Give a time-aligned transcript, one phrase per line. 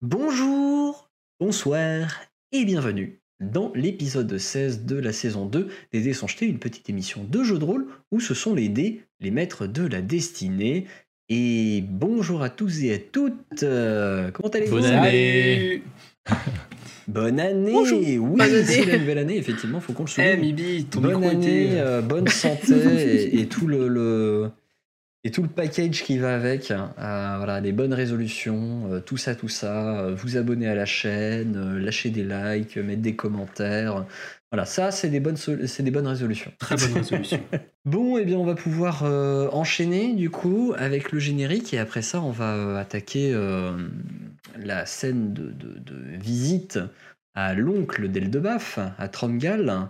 [0.00, 1.10] Bonjour,
[1.40, 2.20] bonsoir
[2.52, 6.88] et bienvenue dans l'épisode 16 de la saison 2 des Dés sont jetés, une petite
[6.88, 10.86] émission de jeu de rôle où ce sont les dés, les maîtres de la destinée.
[11.28, 13.62] Et bonjour à tous et à toutes.
[13.62, 15.82] euh, Comment allez-vous Bonne année.
[17.08, 17.72] Bonne année.
[17.72, 17.98] Bonjour.
[18.00, 18.62] Oui, Bonne année.
[18.64, 20.40] c'est la nouvelle année, effectivement, faut qu'on le Eh souligne.
[20.40, 21.78] Mibi, ton bonne année, était...
[21.80, 24.50] euh, bonne santé et, et tout le, le-
[25.24, 26.70] et tout le package qui va avec.
[26.70, 30.00] Euh, voilà, les bonnes résolutions, euh, tout ça, tout ça.
[30.00, 34.06] euh, vous abonner à la chaîne, euh, lâcher des likes, mettre des commentaires.
[34.50, 35.36] Voilà, ça, c'est des bonnes,
[35.78, 36.52] des bonnes résolutions.
[36.58, 37.40] Très bonne résolution.
[37.84, 39.02] Bon, eh bien, on va pouvoir
[39.54, 43.34] enchaîner du coup avec le générique et après ça, on va attaquer
[44.58, 46.78] la scène de, de- de visite
[47.34, 49.88] à l'oncle d'Eldebaf, à Tromgal.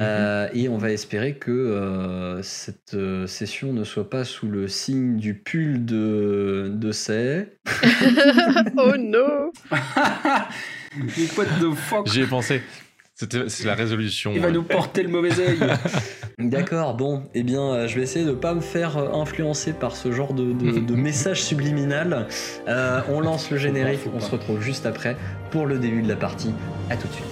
[0.00, 4.66] Euh, et on va espérer que euh, cette euh, session ne soit pas sous le
[4.66, 7.58] signe du pull de, de Say.
[8.78, 9.52] oh no
[10.96, 12.06] Mais what the fuck?
[12.10, 12.62] J'y ai pensé.
[13.14, 14.32] C'était- C'est la résolution.
[14.34, 15.58] Il va nous porter le mauvais œil.
[16.38, 19.94] D'accord, bon, eh bien, euh, je vais essayer de ne pas me faire influencer par
[19.94, 22.26] ce genre de, de- de message subliminal.
[22.66, 25.16] Euh, on lance le générique, on se retrouve juste après
[25.50, 26.52] pour le début de la partie.
[26.90, 27.26] À tout de suite.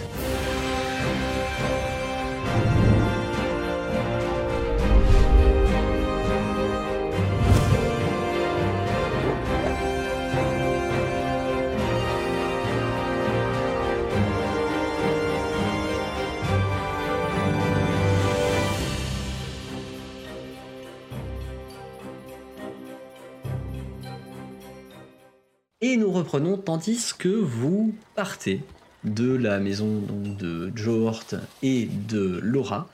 [25.91, 28.61] Et nous reprenons tandis que vous partez
[29.03, 31.25] de la maison donc, de Johort
[31.65, 32.89] et de Laura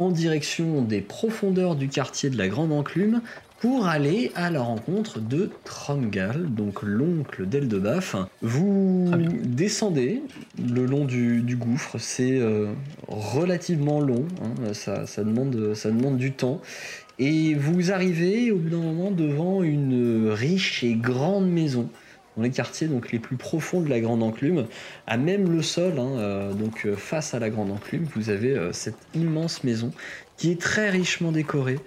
[0.00, 3.22] en direction des profondeurs du quartier de la Grande Enclume
[3.60, 8.16] pour aller à la rencontre de Tromgal, donc l'oncle d'Eldebaf.
[8.42, 9.12] Vous
[9.44, 10.20] descendez
[10.58, 12.72] le long du, du gouffre, c'est euh,
[13.06, 16.60] relativement long, hein, ça, ça demande, ça demande du temps.
[17.20, 21.88] Et vous arrivez au bout d'un moment devant une riche et grande maison
[22.40, 24.64] dans les quartiers donc les plus profonds de la Grande Enclume,
[25.06, 28.56] à même le sol, hein, euh, donc euh, face à la Grande Enclume, vous avez
[28.56, 29.92] euh, cette immense maison
[30.38, 31.78] qui est très richement décorée.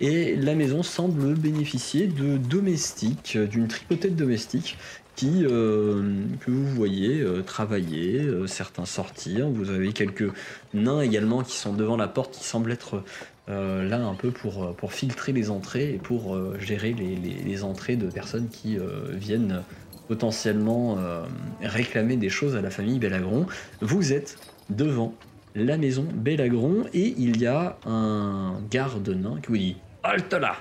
[0.00, 4.78] Et la maison semble bénéficier de domestiques, d'une tripotée de domestiques
[5.14, 9.50] qui, que vous voyez travailler, certains sortir.
[9.50, 10.32] Vous avez quelques
[10.72, 13.04] nains également qui sont devant la porte, qui semblent être
[13.48, 18.06] là un peu pour, pour filtrer les entrées et pour gérer les, les- entrées de
[18.06, 18.78] personnes qui
[19.12, 19.62] viennent
[20.10, 21.22] potentiellement euh,
[21.62, 23.46] réclamer des choses à la famille Bellagron.
[23.80, 24.38] Vous êtes
[24.68, 25.14] devant
[25.54, 30.56] la maison Bellagron et il y a un garde nain qui vous dit Halte là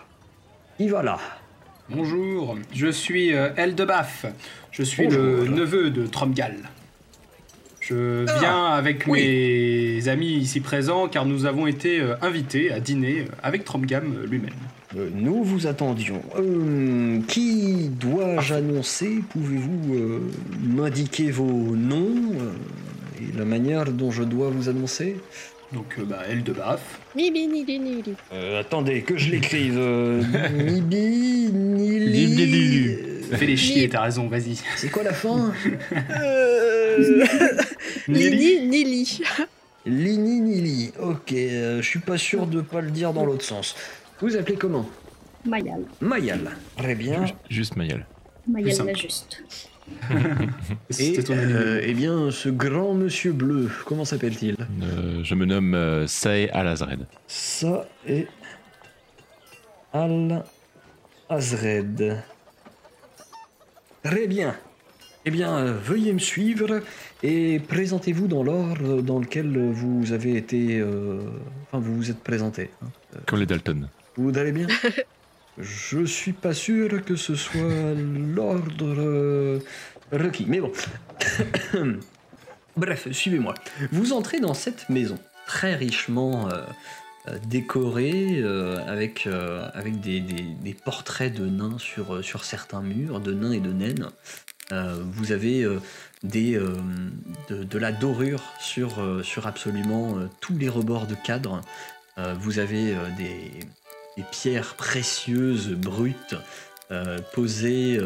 [0.77, 1.17] Y va là
[1.89, 4.27] Bonjour, je suis euh, Eldebaf.
[4.69, 5.19] Je suis Bonjour.
[5.19, 6.53] le neveu de Tromgal.
[7.89, 9.21] Je Ah, viens avec oui.
[9.97, 14.03] mes amis ici présents car nous avons été euh, invités à dîner euh, avec Tromgam
[14.15, 14.51] euh, lui-même.
[14.97, 16.21] Euh, Nous vous attendions.
[16.37, 19.21] Euh, qui dois-je annoncer?
[19.29, 20.19] Pouvez-vous euh,
[20.67, 22.53] m'indiquer vos noms euh,
[23.21, 25.15] et la manière dont je dois vous annoncer?
[25.73, 26.81] Donc euh, bah, Eldebaf.
[27.15, 28.13] Mibi, nili, nili.
[28.33, 29.75] Euh, Attendez, que je l'écrive.
[29.77, 30.21] Euh,
[30.53, 32.27] Nibi, Nili.
[32.35, 32.87] Nili.
[32.87, 34.55] euh, Fais-les chier, t'as raison, vas-y.
[34.75, 35.53] C'est quoi la fin?
[38.09, 38.13] Euh...
[38.13, 39.21] Nili Nili, Nili.
[39.85, 40.91] Lini Nili.
[41.01, 43.75] Ok, euh, je suis pas sûr de pas le dire dans l'autre sens.
[44.21, 44.87] Vous appelez comment?
[45.45, 45.83] Mayal.
[46.01, 46.51] Mayal.
[46.77, 47.25] Très bien.
[47.25, 47.75] Ju- Juste.
[47.77, 48.05] Mayal
[48.47, 49.43] la juste.
[50.89, 51.53] Et C'était ton ami.
[51.53, 54.55] euh, eh bien, ce grand monsieur bleu, comment s'appelle-t-il?
[54.83, 57.05] Euh, je me nomme euh, Sae Alazred.
[57.27, 58.27] Ça est
[59.93, 60.43] Al
[61.29, 62.17] Azred.
[64.03, 64.55] Très bien.
[65.25, 66.81] Eh bien, euh, veuillez me suivre
[67.23, 70.79] et présentez-vous dans l'ordre dans lequel vous avez été.
[70.79, 71.19] euh,
[71.67, 72.69] Enfin, vous vous êtes présenté.
[72.81, 72.87] hein.
[73.27, 73.89] Comme les Dalton.
[74.15, 74.67] Vous allez bien?
[75.57, 77.93] Je suis pas sûr que ce soit
[78.33, 79.59] l'ordre euh,
[80.11, 80.71] requis, mais bon.
[82.77, 83.55] Bref, suivez-moi.
[83.91, 86.61] Vous entrez dans cette maison très richement euh,
[87.27, 92.45] euh, décorée, euh, avec, euh, avec des, des- des portraits de nains sur, euh, sur
[92.45, 94.07] certains murs, de nains et de naines.
[94.71, 95.79] Euh, vous avez euh,
[96.35, 96.75] euh,
[97.49, 98.99] de, la dorure sur,
[99.45, 101.61] absolument tous les rebords de cadre.
[102.41, 106.35] Vous avez des, pierres précieuses, brutes,
[107.33, 107.97] posées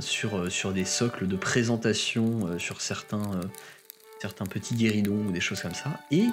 [0.00, 3.30] sur, des socles de présentation, sur certains,
[4.22, 6.00] certains petits guéridons ou des choses comme ça.
[6.10, 6.24] Et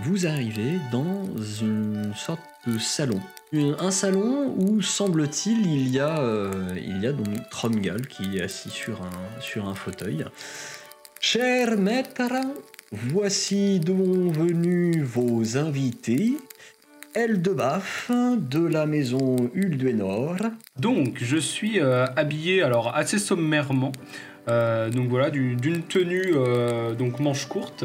[0.00, 1.24] vous arrivez dans
[1.60, 3.20] une sorte de salon.
[3.52, 8.42] Un salon où, semble-t-il, il y a, euh, il y a donc Tromgal qui est
[8.42, 10.24] assis sur un, fauteuil.
[11.20, 12.22] Cher maître,
[12.92, 16.36] voici sont venus vos invités.
[17.14, 20.36] Eldebaf de la maison Ulduenor.
[20.78, 23.92] Donc, je suis euh, habillé alors assez sommairement.
[24.48, 26.32] Euh, donc voilà, du- d'une tenue
[26.96, 27.84] donc manche courte,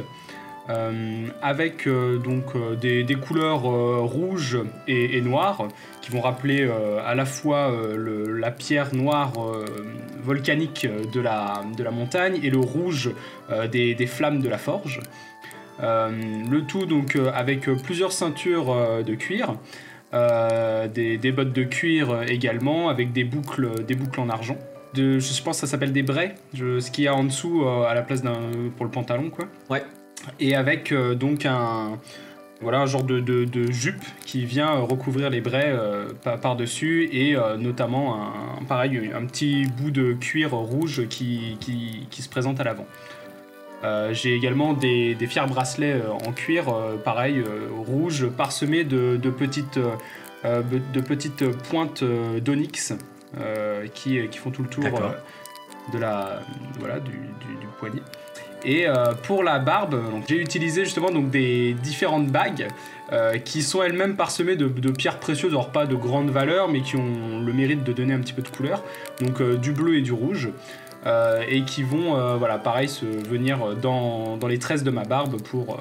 [0.69, 5.23] euh, avec euh, donc euh, des, couleurs rouges et, et
[6.01, 6.69] qui vont rappeler
[7.05, 9.33] à la fois la pierre noire
[10.21, 13.11] volcanique de la, de la montagne et le rouge
[13.71, 14.99] des, flammes de la forge.
[15.79, 19.55] Le tout donc avec plusieurs ceintures de cuir.
[20.11, 24.57] Des, bottes de cuir également, avec des boucles, des boucles en argent.
[24.95, 28.01] Je pense que ça s'appelle des braies, ce qu'il y a en dessous à la
[28.01, 28.21] place
[28.75, 29.45] pour le pantalon, quoi.
[29.69, 29.83] Ouais.
[30.39, 31.99] Et avec euh, donc un,
[32.61, 36.37] voilà, un genre de, de- de jupe qui vient euh, recouvrir les braies euh, pa-
[36.37, 42.29] par-dessus et notamment un, pareil, un petit bout de cuir rouge qui, qui, qui se
[42.29, 42.87] présente à l'avant.
[43.83, 47.43] Euh, J'ai également des, des fiers bracelets euh, en cuir, euh, pareil,
[47.75, 49.77] rouge, parsemés de, de petites,
[50.45, 52.03] de petites pointes
[52.41, 52.93] d'onyx
[53.93, 54.83] qui, qui font tout le tour
[55.91, 56.39] de la,
[56.79, 58.01] voilà, du, du- du poignet.
[58.65, 62.67] Et euh, pour la barbe, j'ai utilisé justement des différentes bagues
[63.11, 66.95] euh, qui sont elles-mêmes parsemées de, pierres précieuses, alors pas de grande valeur, mais qui
[66.95, 68.83] ont le mérite de donner un petit peu de couleur.
[69.21, 70.49] Donc euh, du bleu et du rouge.
[71.49, 75.77] et qui vont, voilà, pareil, se venir dans, les tresses de ma barbe pour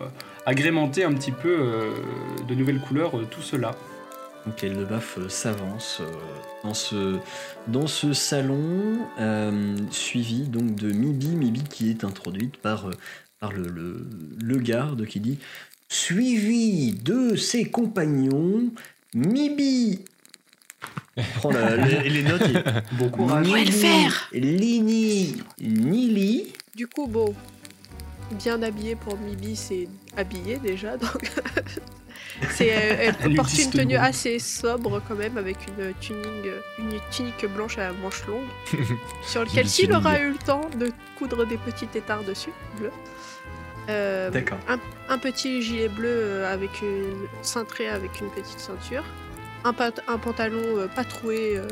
[0.46, 1.56] agrémenter un petit peu
[2.49, 3.70] de nouvelles couleurs tout cela.
[4.46, 6.02] Donc Eldebaf euh, s'avance
[6.64, 7.19] dans ce,
[7.69, 12.93] dans ce salon, euh, suivi donc de Mibi, Mibi qui est introduite par, euh,
[13.41, 14.06] par le, le,
[14.41, 15.38] le garde qui dit
[15.88, 18.70] Suivi de ses compagnons,
[19.14, 20.00] Mibi
[21.37, 23.50] prend la- les, les notes et Bon courage.
[23.50, 24.29] Ouais, le faire.
[24.32, 26.53] Lini, Nili.
[26.75, 27.35] Du coup, bon,
[28.38, 31.31] bien habillé pour Mibi, c'est habillé déjà, donc.
[32.50, 34.02] c'est, euh, elle Un porte une tenue bon.
[34.02, 38.49] assez sobre quand même, avec une tunique, une tunique blanche à manches longues,
[39.23, 42.52] sur lequel s'il aura eu le temps de coudre des petits tétards dessus.
[43.88, 44.58] Euh, D'accord.
[45.08, 49.02] un petit gilet bleu euh, avec une cintré avec une petite ceinture,
[49.64, 51.67] un, pat- un pantalon euh, pas troué, euh,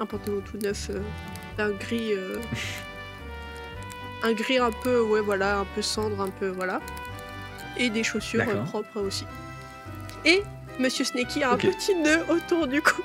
[0.00, 1.00] un pantalon tout neuf euh,
[1.58, 2.38] d'un gris, euh,
[4.22, 6.80] un gris un peu ouais voilà un peu cendre un peu voilà,
[7.76, 9.26] et des chaussures euh, propres aussi.
[10.24, 10.42] Et
[10.78, 13.02] Monsieur Snakey a un petit nœud autour du cou.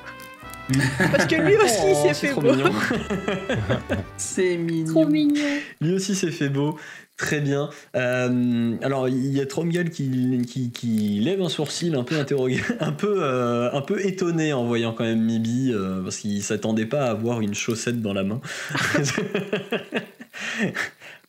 [1.12, 2.50] Parce que lui aussi il Oh, s'est c'est fait trop beau.
[4.16, 4.92] C'est mignon.
[4.92, 5.44] Trop mignon.
[5.80, 6.78] Lui aussi s'est fait beau.
[7.16, 7.70] Très bien.
[7.94, 12.60] Euh, alors, il y a Tromgal qui, qui, qui lève un sourcil un peu interrogé,
[12.80, 16.84] un peu, euh, un peu étonné en voyant quand même Mibi, euh, parce qu'il s'attendait
[16.84, 18.42] pas à avoir une chaussette dans la main.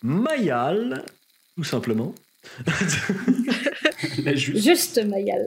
[0.03, 1.05] Mayal,
[1.55, 2.13] tout simplement.
[4.23, 4.63] La juste.
[4.63, 5.45] Juste Mayal.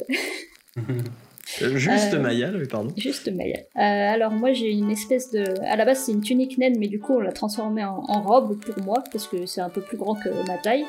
[1.62, 2.92] Euh, Juste Euh, Mayal, oui, pardon.
[2.96, 3.64] Juste Mayal.
[3.76, 5.44] Euh, alors moi j'ai une espèce de...
[5.64, 8.22] À la base c'est une tunique naine mais du coup on l'a transformée en, en
[8.22, 10.84] robe pour moi parce que c'est un peu plus grand que ma taille.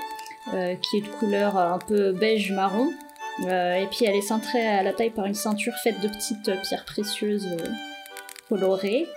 [0.53, 2.89] euh, qui est de couleur un peu beige marron.
[3.47, 6.51] Euh, et puis elle est cintrée à la taille par une ceinture faite de petites
[6.63, 7.47] pierres précieuses
[8.49, 9.07] colorées.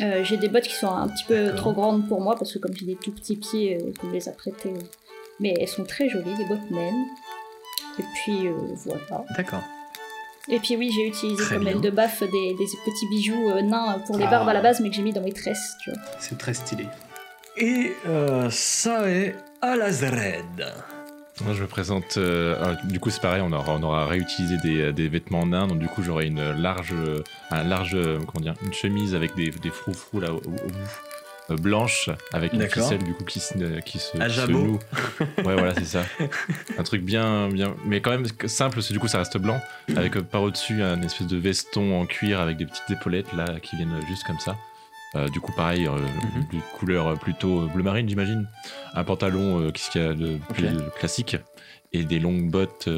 [0.00, 1.56] Euh, j'ai des bottes qui sont un petit peu D'accord.
[1.60, 4.28] trop grandes pour moi parce que comme j'ai des tout petits pieds, qu'on me les
[4.28, 4.72] a prêtées.
[5.40, 7.04] Mais elles sont très jolies, des bottes naines.
[7.98, 8.52] Et puis euh,
[8.86, 9.24] voilà.
[9.36, 9.62] D'accord.
[10.48, 11.72] Et puis oui, j'ai utilisé Très comme bien.
[11.74, 14.30] aile de baffe des, des petits bijoux euh, nains pour les Ah.
[14.30, 15.98] barbes à la base, mais que j'ai mis dans mes tresses, tu vois.
[16.18, 16.86] C'est très stylé.
[17.56, 20.66] Et euh, ça est Alazred.
[21.44, 22.16] Moi, je me présente.
[22.16, 25.66] euh, ah, du coup, c'est pareil, on aura, on aura réutilisé des, des vêtements nains,
[25.66, 26.94] donc du coup, j'aurai une large,
[27.50, 27.96] un large,
[28.26, 30.70] comment dire, une chemise avec des, des froufrous là au, au bout,
[31.50, 34.58] blanche, avec une ficelle du coup qui se, qui se, À qui se jabot.
[34.58, 34.78] noue.
[35.44, 36.02] Ouais, voilà, c'est ça.
[36.78, 39.60] Un truc bien, bien, mais quand même simple, que du coup, ça reste blanc,
[39.96, 43.60] avec euh, par au-dessus un espèce de veston en cuir avec des petites épaulettes là
[43.60, 44.56] qui viennent juste comme ça.
[45.16, 46.46] Euh, du coup, pareil, euh, Mhm.
[46.52, 48.48] de couleur plutôt bleu marine, j'imagine.
[48.94, 50.66] Un pantalon, euh, qu'est-ce qu'il y a de plus
[50.98, 51.36] classique.
[51.92, 52.88] Et des longues bottes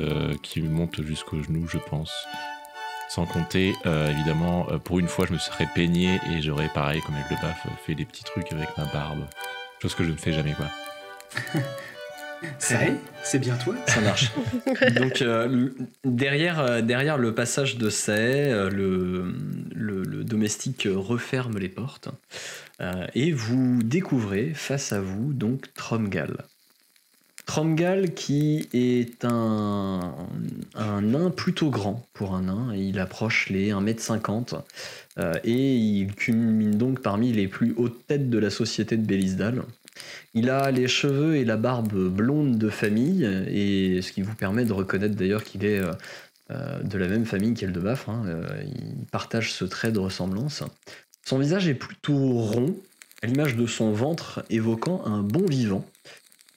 [0.43, 2.11] qui montent jusqu'aux genoux, je pense.
[3.09, 7.01] Sans compter, euh, évidemment, euh, pour une fois, je me serais peigné et j'aurais, pareil,
[7.03, 9.25] comme avec le baf, fait des petits trucs avec ma barbe.
[9.81, 10.67] Chose que je ne fais jamais, quoi.
[12.59, 13.75] Ça y est C'est bien toi?
[13.87, 14.31] Ça marche.
[14.95, 15.71] Donc euh,
[16.05, 19.33] derrière, euh, derrière le passage de Say, euh, le,
[19.75, 22.09] le, le domestique referme les portes
[22.81, 26.37] euh, et vous découvrez face à vous donc Tromgal.
[27.47, 30.15] Tromgal qui est un,
[30.75, 34.61] un nain plutôt grand pour un nain, il approche les 1m50
[35.19, 39.63] euh, et il culmine donc parmi les plus hautes têtes de la société de Bélisdal.
[40.35, 44.65] Il a les cheveux et la barbe blonde de famille, et ce qui vous permet
[44.65, 45.93] de reconnaître d'ailleurs qu'il est euh,
[46.51, 48.09] euh, de la même famille qu'Eldebaf.
[48.09, 48.25] Hein,
[48.65, 50.65] il partage ce trait de ressemblance.
[51.25, 52.77] Son visage est plutôt rond,
[53.23, 55.87] à l'image de son ventre évoquant un bon vivant.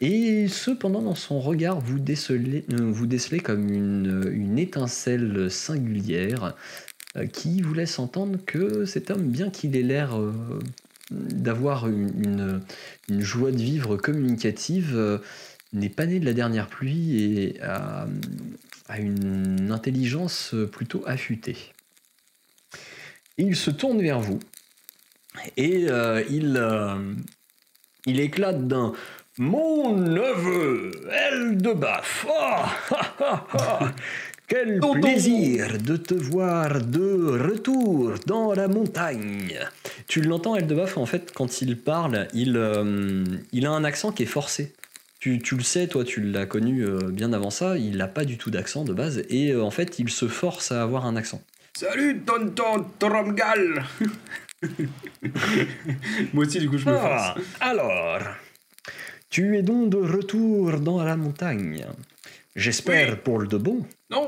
[0.02, 6.56] Et cependant, dans son regard, vous décelez, euh, comme une, étincelle singulière
[7.18, 10.32] euh, qui vous laisse entendre que cet homme, bien qu'il ait l'air euh,
[11.12, 12.62] d'avoir une,
[13.10, 15.20] joie de vivre communicative,
[15.74, 18.08] n'est pas né de la dernière pluie et a,
[18.88, 21.58] a une intelligence plutôt affûtée.
[23.38, 24.40] Il se tourne vers vous
[25.58, 25.88] et
[28.06, 28.94] il éclate d'un
[29.42, 30.92] Mon neveu,
[31.32, 32.70] Eldebaf Ah,
[33.22, 33.92] ah, ah.
[34.50, 39.58] Quel plaisir de te voir de retour dans la montagne
[40.08, 44.24] Tu l'entends, Eldebaf, en fait, quand il parle, il, euh, il a un accent qui
[44.24, 44.74] est forcé.
[45.22, 48.26] Tu, tu le sais, toi, tu l'as connu euh, bien avant ça, il n'a pas
[48.26, 51.16] du tout d'accent de base, et euh, en fait, il se force à avoir un
[51.16, 51.42] accent.
[51.78, 53.86] Salut, tonton Tromgal
[56.34, 57.48] Moi aussi, du coup, je me Ah, force.
[57.62, 58.20] alors,
[59.30, 61.86] tu es donc de retour dans la montagne.
[62.56, 63.16] J'espère Oui.
[63.24, 63.86] pour le de bon.
[64.10, 64.26] Non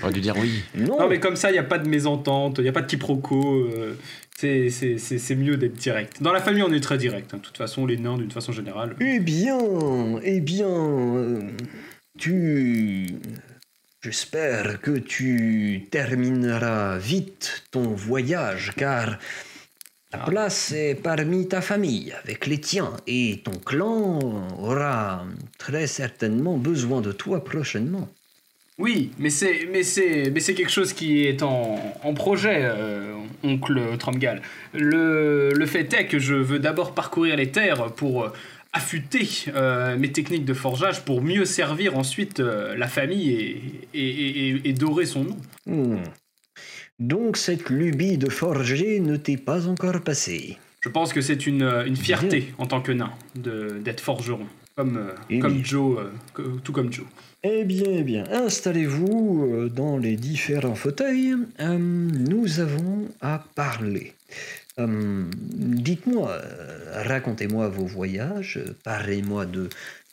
[0.00, 0.62] J'aurais dû dire oui.
[0.74, 2.82] Non, Non, mais comme ça, il n'y a pas de mésentente, il n'y a pas
[2.82, 3.66] de quiproquo.
[3.66, 3.94] euh,
[4.36, 6.22] c'est- c'est c'est- c'est mieux d'être direct.
[6.22, 7.34] Dans la famille, on est très direct.
[7.34, 7.38] hein.
[7.38, 8.96] De toute façon, les nains, d'une façon générale.
[9.00, 9.58] Eh bien,
[10.22, 11.40] eh bien, euh,
[12.18, 13.06] tu...
[14.02, 19.18] J'espère que tu termineras vite ton voyage, car
[20.22, 20.24] Ah.
[20.30, 24.18] place est parmi ta famille, avec les tiens, et ton clan
[24.58, 25.24] aura
[25.58, 28.08] très certainement besoin de toi prochainement.
[28.78, 33.14] Oui, mais c'est mais c'est mais c'est quelque chose qui est en, en projet, euh,
[33.44, 34.42] oncle Tromgal.
[34.72, 38.32] Le, le fait est que je veux d'abord parcourir les terres pour
[38.72, 43.62] affûter euh, mes techniques de forgeage pour mieux servir ensuite euh, la famille et,
[43.94, 45.36] et, et- et- et dorer son nom.
[45.66, 45.98] Hmm.
[47.00, 50.58] Donc cette lubie de forger ne t'est pas encore passée.
[50.80, 54.46] Je pense que c'est une, euh, une fierté en tant que nain de- d'être forgeron,
[54.76, 55.64] comme, euh, Eh comme.
[55.64, 55.98] Joe,
[56.38, 57.06] euh, tout comme Joe.
[57.42, 61.34] Eh bien, eh bien, installez-vous dans les différents fauteuils.
[61.60, 64.12] Euh, nous avons à parler.
[64.78, 66.38] Euh, Dites-moi,
[67.06, 69.68] racontez-moi vos voyages, parlez-moi de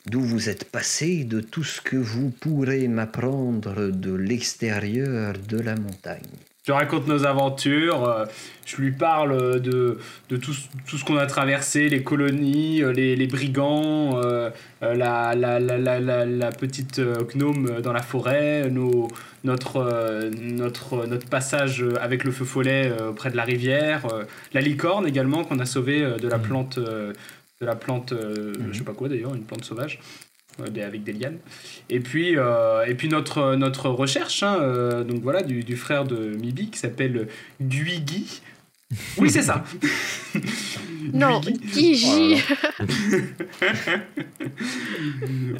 [0.08, 5.76] d'où vous êtes passé, de tout ce que vous pourrez m'apprendre de l'extérieur de la
[5.76, 6.22] montagne.
[6.68, 8.26] Je raconte nos aventures, euh,
[8.68, 9.98] je lui parle de,
[10.30, 14.52] de tout, ce- tout ce qu'on a traversé, les colonies, euh, les, les brigands, euh,
[14.80, 17.02] la, la, la, la, petite
[17.34, 19.08] gnome dans la forêt, nos,
[19.44, 24.06] notre, notre, notre passage avec le feu follet près de la rivière,
[24.54, 27.16] la licorne également qu'on a sauvée euh, de la plante, de
[27.66, 28.14] la plante
[28.72, 30.00] je sais pas quoi d'ailleurs, une plante sauvage.
[30.62, 31.38] Euh, avec des lianes.
[31.90, 36.06] Et puis, euh, et puis notre, notre recherche, hein, euh, donc voilà, du, du frère
[36.06, 37.28] de Mibi qui s'appelle
[37.62, 38.42] Guigui.
[39.18, 39.64] Oui, c'est ça.
[41.14, 41.96] Non, Guigui.
[41.96, 42.44] Gigi.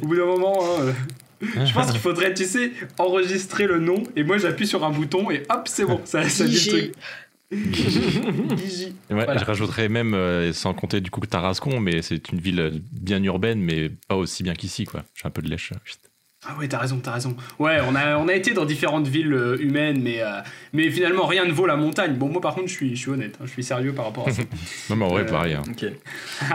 [0.00, 0.94] Au bout d'un moment, hein,
[1.42, 5.32] je pense qu'il faudrait, tu sais, enregistrer le nom et moi j'appuie sur un bouton
[5.32, 6.92] et hop, c'est bon, ça, ça dit le truc.
[8.56, 8.86] Guigi.
[9.10, 9.36] Ouais, Voilà.
[9.38, 13.22] Je rajouterais même, euh, sans compter du coup Tarascon, mais c'est une ville euh, bien
[13.22, 15.04] urbaine, mais pas aussi bien qu'ici, quoi.
[15.14, 15.72] J'ai un peu de lèche.
[15.84, 15.98] Chut.
[16.44, 17.36] Ah ouais, t'as raison, t'as raison.
[17.60, 20.40] Ouais, on a, on a été dans différentes villes euh, humaines, mais, euh,
[20.72, 22.14] mais finalement rien ne vaut la montagne.
[22.16, 24.26] Bon, moi par contre, je suis, je suis honnête, hein, je suis sérieux par rapport
[24.26, 24.42] à ça.
[24.90, 25.54] Non, mais en vrai, Euh, pareil.
[25.54, 25.62] hein.
[25.70, 25.84] Ok.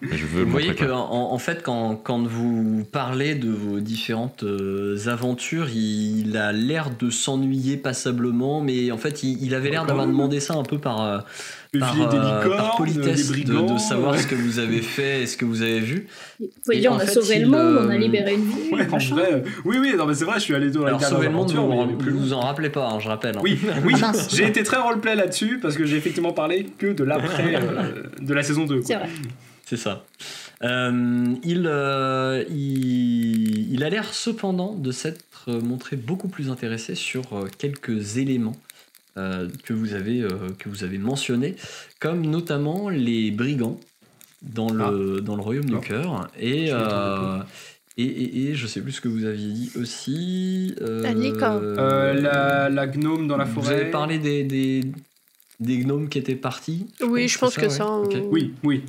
[0.00, 3.50] Mais je veux le Vous voyez que en, en fait, quand, quand vous parlez de
[3.50, 9.54] vos différentes euh, aventures, il a l'air de s'ennuyer passablement, mais en fait, il, il
[9.54, 11.18] avait l'air d'avoir demandé ça un peu par, euh,
[11.80, 13.74] par, des euh, licornes, par politesse, des de, brigands.
[13.74, 16.06] de savoir ce que vous avez fait et ce que vous avez vu.
[16.38, 18.72] Vous en on a fait, sauvé il, le monde, on a libéré une vie.
[18.72, 19.16] Ouais, en machin.
[19.16, 21.32] vrai, oui, oui, non, mais c'est vrai, je suis allé dans la Alors, sauver le
[21.32, 23.36] monde, vous vous, en rappelez pas, hein, je rappelle.
[23.36, 23.40] hein.
[23.42, 24.28] Oui, oui, Ah mince.
[24.32, 28.32] j'ai été très roleplay là-dessus parce que j'ai effectivement parlé que de l'après euh, de
[28.34, 28.82] la saison 2.
[28.84, 29.08] C'est vrai.
[29.68, 30.06] C'est ça.
[30.64, 37.24] Euh, il, euh, il, il a l'air cependant de s'être montré beaucoup plus intéressé sur
[37.34, 38.56] euh, quelques éléments
[39.18, 41.54] euh, que, vous avez, euh, que vous avez mentionnés,
[42.00, 43.78] comme notamment les brigands
[44.42, 45.78] dans le, dans le royaume Ah.
[45.80, 46.28] Du cœur.
[46.40, 47.38] Et, euh,
[47.98, 50.74] et, et, et je sais plus ce que vous aviez dit aussi.
[50.80, 51.52] euh, La.
[51.56, 53.74] Euh, la, la gnome dans la Vous forêt.
[53.82, 54.80] avez parlé des, des,
[55.60, 58.22] des gnomes qui étaient partis Oui, pense, je pense que ça, ouais.
[58.30, 58.82] Oui, oui.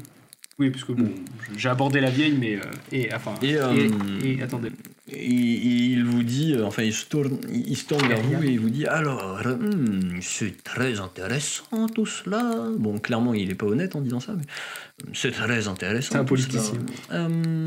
[0.59, 1.09] Oui, parce que bon,
[1.55, 2.57] j'ai abordé la vieille, mais.
[2.57, 2.61] euh,
[2.91, 3.33] et, enfin.
[3.41, 3.87] Et, euh,
[4.23, 4.71] et- attendez.
[5.11, 8.49] Et, il vous dit, euh, enfin, il se tourne, il se tourne vers vous et
[8.51, 12.67] il vous dit Alors, hmm, c'est très intéressant tout cela.
[12.77, 16.09] Bon, clairement, il est pas honnête en disant ça, mais euh, c'est très intéressant.
[16.11, 16.73] C'est un politicien.
[17.13, 17.65] Euh,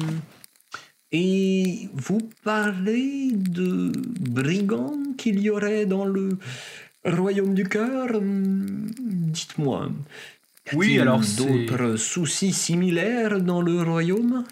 [1.12, 6.38] et vous parlez de brigands qu'il y aurait dans le
[7.04, 9.90] royaume du cœur Hmm, Dites-moi.
[10.70, 14.44] Y Oui, alors d'autres soucis similaires dans le royaume?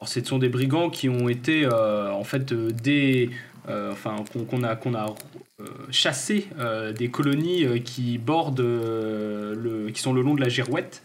[0.00, 3.30] Alors, ce sont des brigands qui ont été euh, en fait euh, des,
[3.68, 4.16] euh, enfin
[4.50, 5.14] qu'on a qu'on a
[5.60, 10.40] euh, chassé euh, des colonies euh, qui bordent euh, le, qui sont le long de
[10.40, 11.02] la Girouette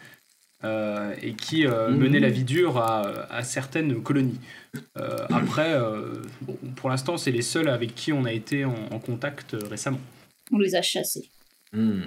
[0.64, 1.98] euh, et qui euh, Mhm.
[1.98, 4.40] menaient la vie dure à, à certaines colonies.
[4.98, 8.76] Euh, après, euh, bon, pour l'instant, c'est les seuls avec qui on a été en,
[8.92, 10.00] en contact euh, récemment.
[10.52, 11.30] On les a chassés.
[11.74, 12.02] Hmm,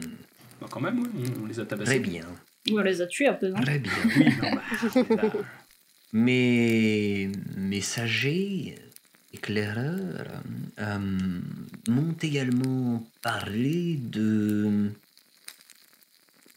[0.60, 2.00] Bah, quand même, oui, on, les a Très tabassés.
[2.00, 2.26] bien,
[2.70, 3.92] Ou on les a tués un peu, non très bien.
[4.16, 5.32] Oui, non, bah, bah,
[6.12, 8.76] Mes messagers,
[9.32, 10.26] éclaireurs,
[10.78, 10.98] euh,
[11.88, 14.90] m'ont également parlé de.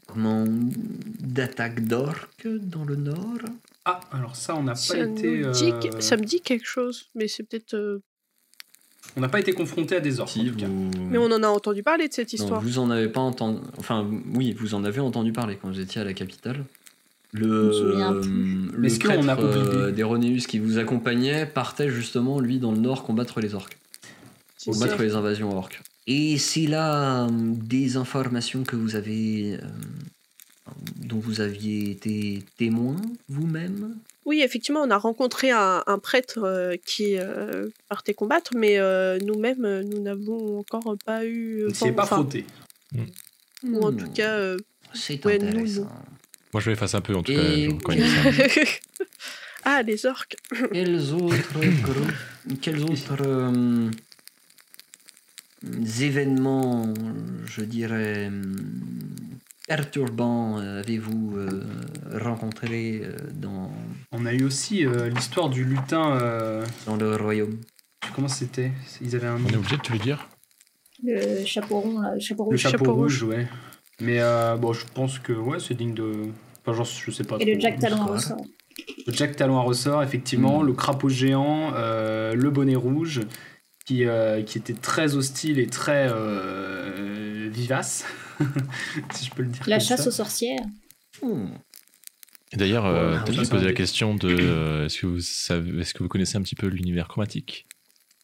[0.07, 0.45] Comment.
[0.48, 3.39] d'attaques d'orques dans le nord.
[3.86, 7.27] Ah, alors ça, on n'a pas été, dit euh, ça me dit quelque chose, mais
[7.27, 7.74] c'est peut-être.
[7.75, 8.03] euh,
[9.17, 10.29] on n'a pas été confronté à des orques.
[10.29, 10.67] en Si tout cas.
[10.67, 10.89] vous.
[11.10, 12.62] Mais on en a entendu parler de cette Non, histoire.
[12.62, 13.60] vous en avez pas entendu.
[13.77, 16.63] Enfin, oui, vous en avez entendu parler quand vous étiez à la capitale.
[17.32, 17.72] Le,
[18.22, 18.77] plus.
[18.77, 22.77] le Est-ce qu'on a prêtre euh, d'Héronéus qui vous accompagnait partait justement, lui, dans le
[22.79, 23.77] nord combattre les orques.
[24.58, 25.82] C'est combattre les invasions orques.
[26.05, 29.53] Et c'est là euh, des informations que vous avez.
[29.55, 29.67] euh,
[30.98, 32.96] dont vous aviez été témoin
[33.29, 33.96] vous-même?
[34.25, 39.20] Oui, effectivement, on a rencontré un, un prêtre euh, qui euh, partait combattre, mais euh,
[39.20, 41.65] nous-mêmes, nous n'avons encore pas eu.
[41.65, 42.46] On ne s'y est vent- pas enfin, frotté.
[43.63, 44.34] Ou en Hmm, tout cas.
[44.38, 44.58] euh,
[44.94, 45.89] C'est ouais, nous, intéressant.
[46.53, 48.65] Moi, je l'efface un peu, en tout Et- cas, quand il dit ça.
[49.63, 50.36] ah, les orques.
[50.74, 53.89] Quels autres groupes- quels autres euh,
[56.01, 56.94] événements,
[57.46, 58.56] je dirais, hum,
[59.67, 61.63] perturbants euh, avez-vous euh,
[62.22, 63.72] rencontré euh, dans,
[64.12, 66.17] On a eu aussi euh, l'histoire du lutin.
[66.22, 67.57] euh, dans le royaume
[68.14, 68.72] comment c'était?
[69.01, 69.46] Ils avaient un nom.
[69.50, 70.27] On est obligé de te le dire
[71.03, 72.59] Le chapeau rond, là, le chapeau Le rouge.
[72.59, 73.48] chapeau, chapeau rouge, ouais.
[74.01, 76.11] Mais euh, bon, je pense que ouais, c'est digne de.
[76.61, 77.37] Enfin, genre, je sais pas.
[77.40, 78.42] Et le Jack Talon à ressort.
[79.07, 80.64] Le Jack Talon à ressort, effectivement.
[80.64, 80.68] Mm.
[80.68, 83.22] Le crapaud géant, euh, le bonnet rouge,
[83.85, 88.05] qui, euh, qui était très hostile et très euh, vivace,
[89.13, 89.61] si je peux le dire.
[89.67, 90.07] La chasse ça.
[90.07, 90.59] aux sorcières.
[91.22, 91.48] Hmm.
[92.53, 96.03] D'ailleurs, euh, Ouais, peut-être un la question de euh, est-ce que vous savez, est-ce que
[96.03, 97.65] vous connaissez un petit peu l'univers chromatique?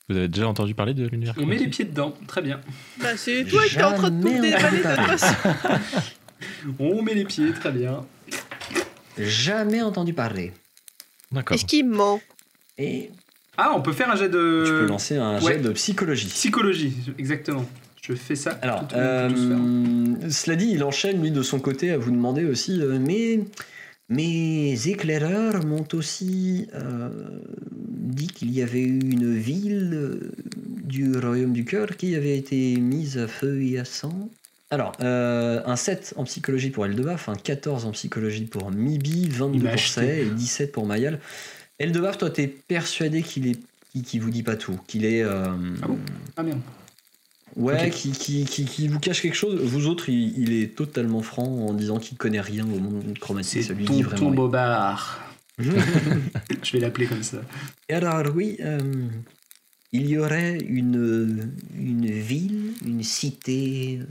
[0.08, 1.72] Vous avez déjà entendu parler de l'univers On met les chromatique?
[1.76, 2.62] pieds dedans, très bien.
[3.02, 4.30] Bah, c'est toi qui es en train de tout.
[6.80, 8.06] On met les pieds, très bien.
[9.18, 10.54] Jamais entendu parler.
[11.32, 11.56] D'accord.
[11.56, 12.22] Est-ce qu'il ment?
[12.78, 13.12] Et
[13.58, 15.54] Ah, on peut faire un jet tu peux de lancer un ouais.
[15.54, 16.28] jet de psychologie.
[16.28, 17.66] psychologie, exactement.
[18.10, 18.58] Je fais ça.
[18.64, 19.58] Alors, tout- tout- tout se faire.
[19.60, 23.40] euh, cela dit, il enchaîne lui de son côté à vous demander aussi, euh, mais
[24.10, 27.10] mes éclaireurs m'ont aussi euh,
[27.72, 30.20] dit qu'il y avait eu une ville
[30.84, 34.30] du royaume du cœur qui avait été mise à feu et à sang.
[34.72, 39.58] Alors, euh, un 7 en psychologie pour Eldebaf, un 14 en psychologie pour Mibi, 22
[39.58, 39.80] Il m'a pour.
[39.80, 41.20] Say et 17 pour Mayal.
[41.80, 43.60] Eldebaf, toi, t'es persuadé qu'il est,
[44.04, 45.46] qu'il vous dit pas tout, qu'il est, euh,
[45.84, 45.98] Ah bon?
[46.38, 46.60] Ah merde.
[47.56, 49.60] Ouais, qui, qui, qui, qui vous cache quelque chose.
[49.62, 53.64] Vous autres, il, il est totalement franc en disant qu'il connaît rien au monde chromatique.
[53.64, 53.76] C'est.
[53.76, 54.32] Tonton rien.
[54.32, 55.30] Bobard.
[55.60, 57.42] Je vais l'appeler comme ça.
[57.90, 58.80] Et alors, oui, euh,
[59.92, 64.06] il y aurait une, une ville, une cité euh,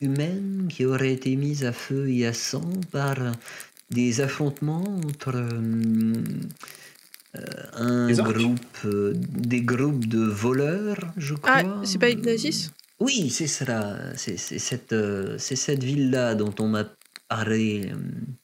[0.00, 3.16] humaine qui aurait été mise à feu et à sang par
[3.90, 6.12] des affrontements entre euh,
[7.74, 11.62] un Les orques groupe, euh, des groupes de voleurs, je crois.
[11.64, 12.70] Ah, c'est pas Ignatius?
[13.00, 13.96] Oui, c'est cela.
[14.16, 16.84] C'est c'est cette, euh, c'est cette ville-là dont on m'a
[17.28, 17.90] parlé.
[17.92, 17.96] euh,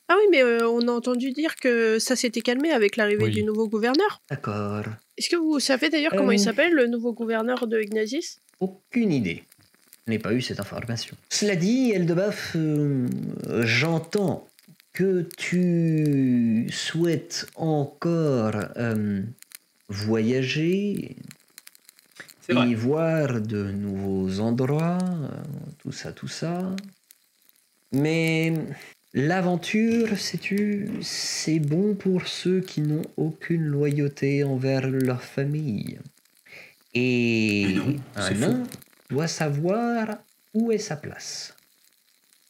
[0.08, 3.30] Ah oui, mais euh, on a entendu dire que ça s'était calmé avec l'arrivée Oui.
[3.30, 4.20] du nouveau gouverneur.
[4.28, 4.84] D'accord.
[5.16, 6.34] Est-ce que vous savez d'ailleurs comment Euh.
[6.34, 8.38] il s'appelle, le nouveau gouverneur de Ignatius?
[8.58, 9.44] Aucune idée.
[10.06, 11.14] Je n'ai pas eu cette information.
[11.28, 13.06] Cela dit, Eldebaf, euh,
[13.62, 14.48] j'entends
[14.92, 19.22] que tu souhaites encore euh,
[19.88, 21.16] voyager
[22.48, 22.74] et vrai.
[22.74, 25.28] voir de nouveaux endroits, euh,
[25.78, 26.74] tout ça, tout ça.
[27.92, 28.52] Mais
[29.14, 35.98] l'aventure, sais-tu, c'est bon pour ceux qui n'ont aucune loyauté envers leur famille.
[36.94, 38.62] Et Mais non, un nain
[39.10, 40.18] doit savoir
[40.54, 41.54] où est sa place.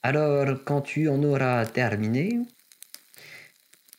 [0.03, 2.41] Alors, quand tu en auras terminé,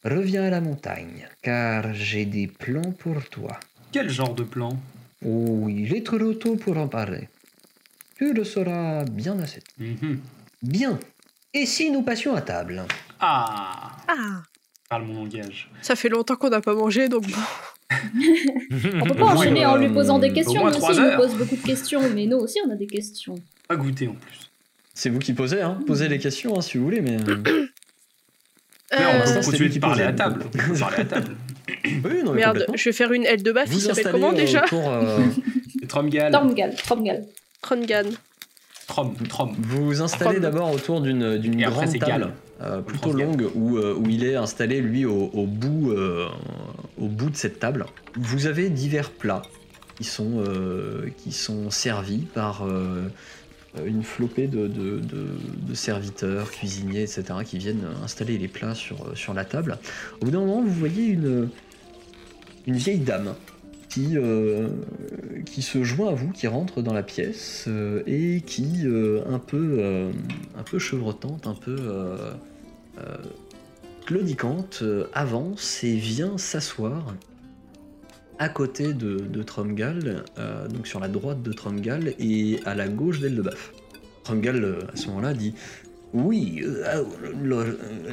[0.04, 3.60] reviens à la montagne, car j'ai des plans pour toi.
[3.92, 4.72] Quel genre de plan?
[5.24, 7.30] Oh, il est trop tôt pour en parler.
[8.18, 9.62] Tu le sauras bien assez.
[9.78, 10.20] Mhm.
[10.64, 11.00] Bien.
[11.54, 12.84] Et si nous passions à table?
[13.20, 14.42] Ah Ah,
[14.90, 15.70] Parle mon langage.
[15.82, 17.38] ça fait longtemps qu'on n'a pas mangé, donc bon.
[19.02, 20.62] On peut pas enchaîner en lui euh, posant des au questions.
[20.62, 21.18] moins Nous trois aussi, il nous heures.
[21.22, 23.36] pose beaucoup de questions, mais nous aussi, on a des questions.
[23.68, 24.51] Pas goûter en plus.
[24.94, 27.18] C'est vous qui posez, hein Posez les questions hein, si vous voulez, mais.
[27.30, 30.44] euh, Mais on Euh, va c'est continuer de parler à table.
[30.80, 31.36] parler à table.
[31.86, 34.12] Oui, non, mais Merde, je vais faire une aile de baf, il Vous s'appelle installez
[34.12, 35.20] comment euh, déjà autour, euh,
[35.88, 36.32] Tromgal.
[36.32, 37.26] Tormgal, Tormgal.
[37.62, 38.04] Trongan.
[38.88, 39.56] Trom, Trom.
[39.58, 42.34] vous vous installez d'abord autour d'une grande table Gal.
[42.62, 46.28] euh, plutôt longue où, euh, où il est installé lui au, au bout euh,
[46.98, 47.86] au bout de cette table.
[48.18, 49.44] Vous avez divers plats
[49.96, 53.08] qui sont euh, qui sont servis par euh,
[53.86, 55.02] une flopée de,
[55.74, 57.24] serviteurs, cuisiniers, etc.
[57.46, 59.78] qui viennent installer les plats sur, sur la table.
[60.20, 61.50] Au bout d'un moment, vous voyez une,
[62.68, 63.36] vieille dame
[63.90, 64.70] qui, euh,
[65.46, 69.40] qui se joint à vous, qui rentre dans la pièce euh, et qui, euh, un,
[69.40, 70.12] peu, euh,
[70.58, 72.32] un peu chevrotante, un peu euh,
[73.00, 73.18] euh,
[74.06, 77.16] claudicante, euh, avance et vient s'asseoir
[78.40, 82.88] à côté de, de Tromgal, euh, donc sur la droite de Tromgal et à la
[82.88, 83.72] gauche d'Eldebaf.
[84.24, 85.54] Tromgal, euh, à ce moment-là, dit
[86.14, 87.04] Oui, euh,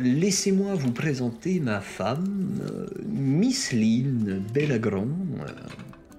[0.00, 2.60] laissez-moi vous présenter ma femme,
[3.08, 5.08] Miss Lynn Bellagran,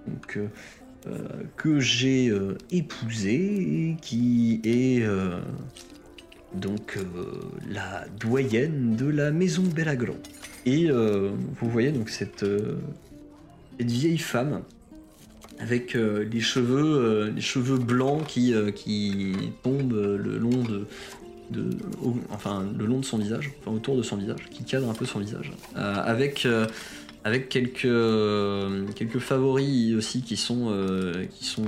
[0.07, 0.39] donc,
[1.55, 2.31] que j'ai
[2.71, 5.03] épousée qui est
[6.53, 6.97] donc
[7.69, 10.17] la doyenne de la maison Bellagran.
[10.65, 12.43] Et vous voyez donc cette,
[13.79, 14.61] cette vieille femme
[15.59, 20.63] avec euh, les cheveux euh, les cheveux blancs qui, euh, qui tombent euh, le long
[20.63, 20.85] de,
[22.29, 25.05] enfin le long de son visage enfin autour de son visage qui cadre un peu
[25.05, 26.47] son visage avec
[27.23, 27.81] avec quelques
[28.93, 30.71] quelques favoris aussi qui sont
[31.31, 31.65] qui sont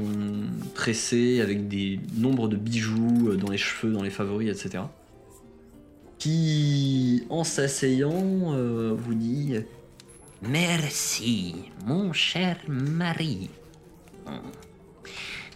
[1.42, 4.84] avec des nombres de bijoux dans les cheveux dans les favoris etc
[6.20, 8.56] qui en s'asseyant
[8.96, 9.56] vous dit
[10.42, 13.50] Merci, mon cher mari.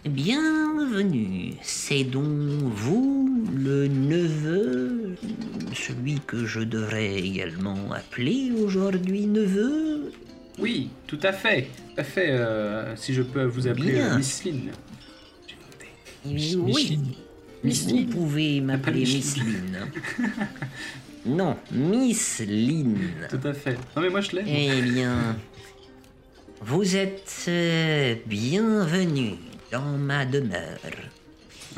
[0.04, 1.54] Bienvenue.
[1.62, 2.26] C'est donc
[2.72, 5.16] vous, le neveu,
[5.74, 10.12] celui que je devrais également appeler aujourd'hui neveu?
[10.58, 11.62] Oui, tout à fait.
[11.94, 12.30] Tout à fait.
[12.30, 14.70] euh, si je peux vous appeler euh, Miss Lynn.
[16.24, 16.98] Oui,
[17.64, 19.00] vous pouvez m'appeler.
[19.00, 19.90] Miss Lynn.
[21.26, 22.98] Non, Miss Lynn.
[23.28, 23.74] Tout à fait.
[23.94, 24.44] Non mais moi je l'ai.
[24.46, 25.36] Eh bien,
[26.62, 29.34] vous êtes euh, bienvenue
[29.72, 30.78] dans ma demeure.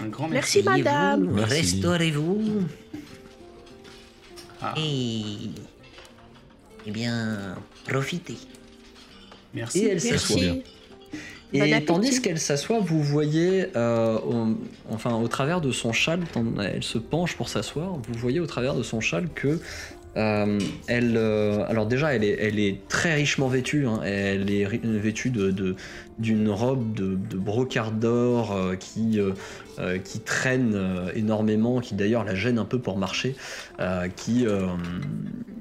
[0.01, 0.83] Un grand Merci, merci.
[0.83, 1.31] madame.
[1.33, 1.55] Merci.
[1.55, 2.63] Restaurez-vous.
[4.63, 5.51] Ah, Et.
[6.87, 7.57] Eh bien,
[7.87, 8.37] profitez.
[9.55, 9.81] merci.
[9.81, 10.63] et elle s'assoit Merci.
[11.55, 14.49] Et Bon tandis qu'elle s'assoit, vous voyez, euh, au,
[14.91, 16.21] enfin au travers de son châle,
[16.63, 19.59] elle se penche pour s'asseoir, vous voyez au travers de son châle que
[20.17, 20.59] euh,
[20.89, 23.87] elle, euh, alors déjà, elle est, elle est très richement vêtue.
[23.87, 25.77] hein, elle est vêtue de, de-
[26.19, 29.21] d'une robe de, de brocart d'or euh, qui,
[30.05, 33.37] qui traîne euh, énormément, qui d'ailleurs la gêne un peu pour marcher,
[33.81, 34.67] euh, qui, euh,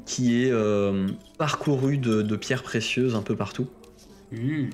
[0.05, 3.67] qui est euh, parcourue de, de pierres précieuses un peu partout.
[4.31, 4.69] Mmh.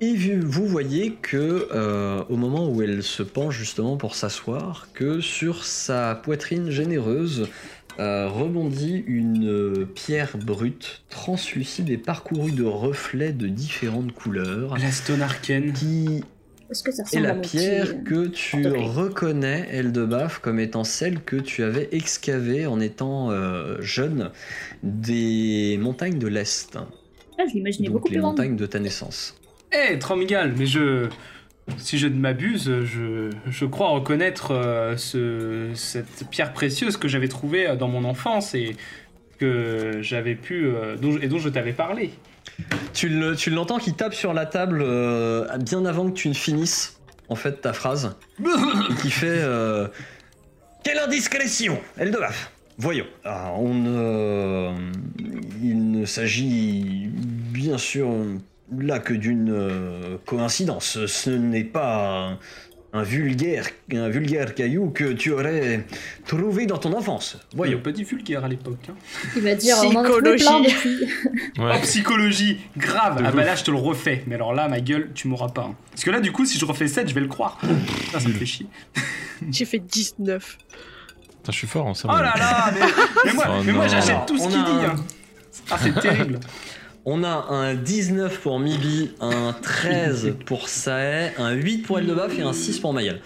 [0.00, 4.88] Et vu- vous voyez que euh, au moment où elle se penche justement pour s'asseoir,
[4.94, 7.48] que sur sa poitrine généreuse
[7.98, 14.92] euh, rebondit une euh, pierre brute, translucide et parcourue de reflets de différentes couleurs, La
[14.92, 15.72] Stone Arcane.
[15.72, 16.22] qui
[16.70, 20.84] Est-ce que ça est ressemble à la pierre petit, que tu reconnais, Eldebaf, comme étant
[20.84, 24.30] celle que tu avais excavée en étant euh, jeune
[24.84, 26.76] des montagnes de l'Est,
[27.36, 28.36] Ah, je l'imaginais donc beaucoup les plus grande.
[28.36, 29.34] montagnes de ta naissance.
[29.72, 31.08] Eh, Tromigal, mais je.
[31.76, 37.28] Si je ne m'abuse, je, je crois reconnaître euh, ce, cette pierre précieuse que j'avais
[37.28, 38.74] trouvée euh, dans mon enfance et
[39.38, 40.64] que j'avais pu.
[40.66, 42.10] euh, dont, et dont je t'avais parlé.
[42.94, 46.34] Tu le- tu l'entends qui tape sur la table euh, bien avant que tu ne
[46.34, 48.16] finisses en fait ta phrase
[49.02, 49.44] qui fait
[50.82, 54.74] quelle indiscrétion Eldebaf voyons Ah, on
[55.62, 58.08] il ne s'agit bien sûr
[58.76, 62.38] là que d'une euh, coïncidence ce n'est pas
[62.92, 65.84] un, un vulgaire un vulgaire caillou que tu aurais
[66.26, 68.88] trouvé dans ton enfance voyons dit vulgaire à l'époque.
[68.90, 68.94] hein.
[69.36, 71.06] Il va dire, on en plein Psychologie.
[71.60, 73.20] Oh, psychologie, grave.
[73.20, 74.22] De Ah bah là, je te le refais.
[74.26, 75.62] Mais alors là, ma gueule, tu m'auras pas.
[75.70, 75.74] hein.
[75.90, 77.58] Parce que là, du coup, si je refais 7, je vais le croire.
[78.04, 78.66] Putain, ça me fait chier.
[79.50, 80.56] J'ai fait 19.
[80.58, 82.08] Putain, je suis fort en ça.
[82.10, 82.86] Oh là là, mais,
[83.26, 84.70] mais moi, Oh moi j'achète tout ce qu'il a dit.
[84.70, 84.96] un- hein.
[85.70, 86.38] Ah, c'est terrible.
[87.10, 92.42] On a un 19 pour Mibi, un 13 pour Sae, un 8 pour Eldebaf et
[92.42, 93.20] un 6 pour Mayel.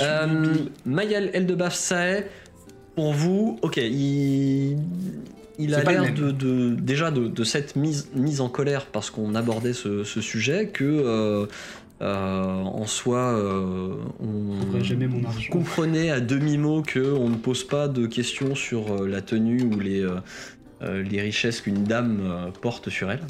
[0.00, 0.54] Euh,
[0.86, 2.24] Mayel, Eldebaf, Sae,
[2.94, 4.78] pour vous, ok, il,
[5.58, 9.34] il a l'air de, de- déjà de, de cette mise, mise en colère parce qu'on
[9.34, 11.44] abordait ce, ce sujet que euh,
[12.00, 15.20] euh, en soi, euh, on jamais mon
[15.50, 20.06] comprenait à demi-mot qu'on ne pose pas de questions sur la tenue ou les,
[20.82, 23.20] euh, les richesses qu'une dame euh, porte sur elle.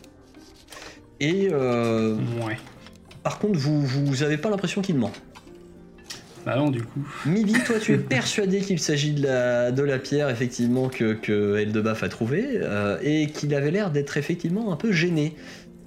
[1.20, 2.56] Et euh, Ouais.
[3.22, 5.12] par contre, vous vous avez pas l'impression qu'il ment.
[6.44, 7.00] Bah non, du coup.
[7.24, 11.56] Mibi, toi, tu es persuadé qu'il s'agit de la, de la pierre, effectivement, que, que
[11.56, 15.34] Eldebaf a trouvée, euh, et qu'il avait l'air d'être effectivement un peu gêné.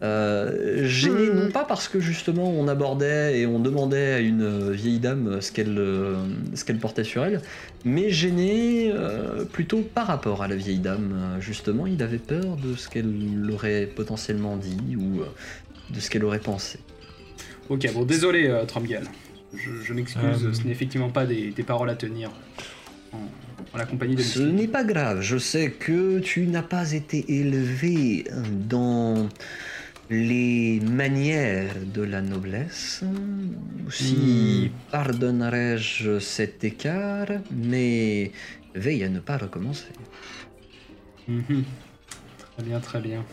[0.01, 1.35] Euh, gêné Hmm.
[1.39, 5.51] non pas parce que justement on abordait et on demandait à une vieille dame ce
[5.51, 6.15] qu'elle euh,
[6.55, 7.41] ce qu'elle portait sur elle,
[7.83, 11.37] mais gêné euh, plutôt par rapport à la vieille dame.
[11.41, 13.13] Justement, il avait peur de ce qu'elle
[13.51, 15.21] aurait potentiellement dit ou
[15.93, 16.79] de ce qu'elle aurait pensé.
[17.67, 19.03] Ok, bon, désolé, euh, Tromgal.
[19.53, 20.53] Je, je m'excuse, Euh.
[20.53, 22.31] ce n'est effectivement pas des, des paroles à tenir
[23.11, 23.17] en,
[23.73, 27.25] en la compagnie de Ce n'est pas grave, je sais que tu n'as pas été
[27.27, 28.25] élevé
[28.69, 29.27] dans
[30.09, 33.03] les manières de la noblesse.
[33.87, 38.31] Aussi pardonnerai-je cet écart, mais
[38.75, 39.93] veille à ne pas recommencer.
[41.27, 41.63] Mhm.
[42.55, 43.23] Très bien, très bien.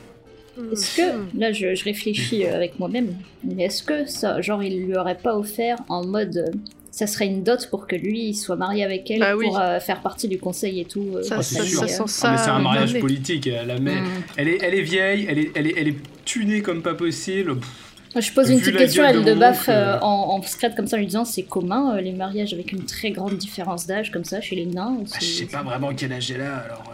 [0.73, 3.14] Est-ce que, là je, je réfléchis euh, avec moi-même,
[3.45, 6.51] mais est-ce que ça, genre il lui aurait pas offert en mode, euh,
[6.90, 9.47] ça serait une dot pour que lui il soit marié avec elle Ah oui.
[9.47, 11.87] pour euh, faire partie du conseil et tout euh, Ça, c'est sûr.
[11.88, 13.47] ça Ah, mais c'est un mariage politique.
[13.49, 14.07] Elle, la met- Mm.
[14.38, 17.57] elle, est, elle est vieille, elle est, elle est, elle est tunée comme pas possible.
[17.57, 20.42] Pff, Je pose une petite question à de elle de mon baf euh, en, en
[20.42, 23.37] secret comme ça en lui disant c'est commun euh, les mariages avec une très grande
[23.37, 26.40] différence d'âge comme ça chez les nains bah, je sais pas vraiment quel âge elle
[26.40, 26.85] a alors.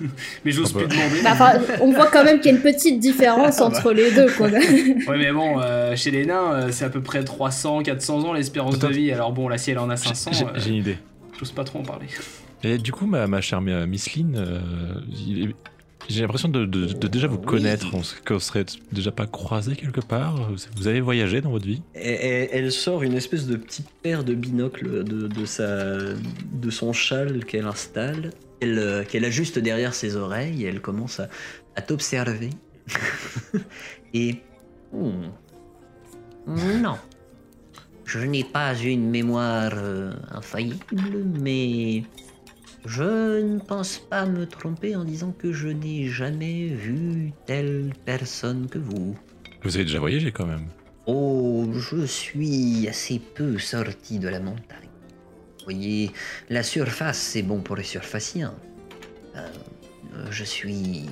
[0.00, 0.06] euh,
[0.44, 0.84] mais j'ose Ah bah.
[0.86, 1.22] plus demander.
[1.22, 3.76] Bah, enfin, on voit quand même qu'il y a une petite différence Ah bah.
[3.78, 4.48] entre les deux quoi.
[5.08, 8.32] Ouais, mais bon, euh, chez les nains, euh, c'est à peu près 300, 400 ans
[8.32, 9.12] l'espérance de vie.
[9.12, 10.98] Alors bon, là, si elle en a J'ai 500, j'ai- euh, une idée.
[11.38, 12.06] j'ose pas trop en parler.
[12.64, 14.60] Et du coup, ma, ma chère Miss Lynn, euh,
[15.26, 15.54] il est-
[16.08, 17.86] j'ai l'impression de, de- de déjà vous connaître.
[18.26, 20.50] Qu'on serait déjà pas croisés quelque part.
[20.76, 24.24] Vous avez voyagé dans votre vie Et- et- elle sort une espèce de petite paire
[24.24, 29.94] de binocles de, de sa, de son châle qu'elle installe, qu'elle euh, qu'elle ajuste derrière
[29.94, 31.28] ses oreilles et elle commence à,
[31.76, 32.50] à t'observer.
[34.14, 34.36] et
[34.92, 35.30] Hmm.
[36.82, 36.96] Non.
[38.04, 40.84] Je n'ai pas une mémoire euh, infaillible,
[41.40, 42.02] mais
[42.84, 48.68] je ne pense pas me tromper en disant que je n'ai jamais vu telle personne
[48.68, 49.16] que vous.
[49.62, 50.66] Vous avez déjà voyagé quand même.
[51.06, 54.88] Oh, je suis assez peu sorti de la montagne.
[55.58, 56.10] Vous voyez,
[56.50, 58.54] la surface, c'est bon pour les surfaciens.
[59.36, 59.48] Euh,
[60.30, 61.04] je suis.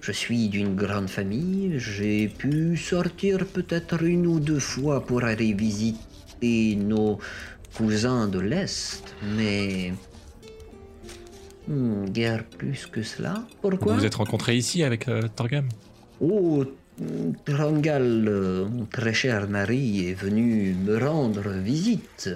[0.00, 1.78] Je suis d'une grande famille.
[1.78, 7.20] J'ai pu sortir peut-être une ou deux fois pour aller visiter nos
[7.76, 9.92] cousins de l'Est, mais.
[11.68, 13.44] Hmm, guère plus que cela.
[13.60, 15.68] Pourquoi Vous vous êtes rencontrés ici avec euh, Torgam?
[16.20, 16.64] Oh,
[17.44, 22.28] Trangal, euh, mon très cher mari, est venu me rendre visite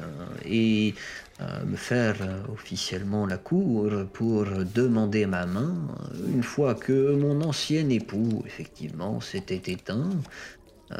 [0.45, 0.95] et
[1.41, 5.75] euh, me faire euh, officiellement la cour pour demander ma main
[6.15, 10.11] euh, une fois que mon ancien époux, effectivement, s'était éteint.
[10.93, 10.97] euh,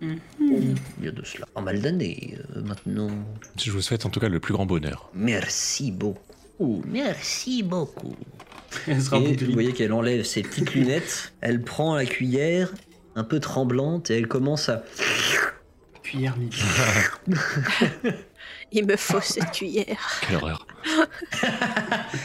[0.00, 3.10] Il y a de cela pas mal d'années euh, maintenant.
[3.56, 5.10] Je vous souhaite en tout cas le plus grand bonheur.
[5.14, 6.22] Merci beaucoup.
[6.60, 8.14] Merci beaucoup.
[8.86, 12.72] Elle sera Et beaucoup vous voyez qu'elle enlève ses petites lunettes, elle prend la cuillère,
[13.14, 14.84] un peu tremblante, et elle commence à...
[16.02, 16.58] cuillère midi.
[18.72, 20.20] Il me faut cette cuillère.
[20.26, 20.66] Quelle horreur.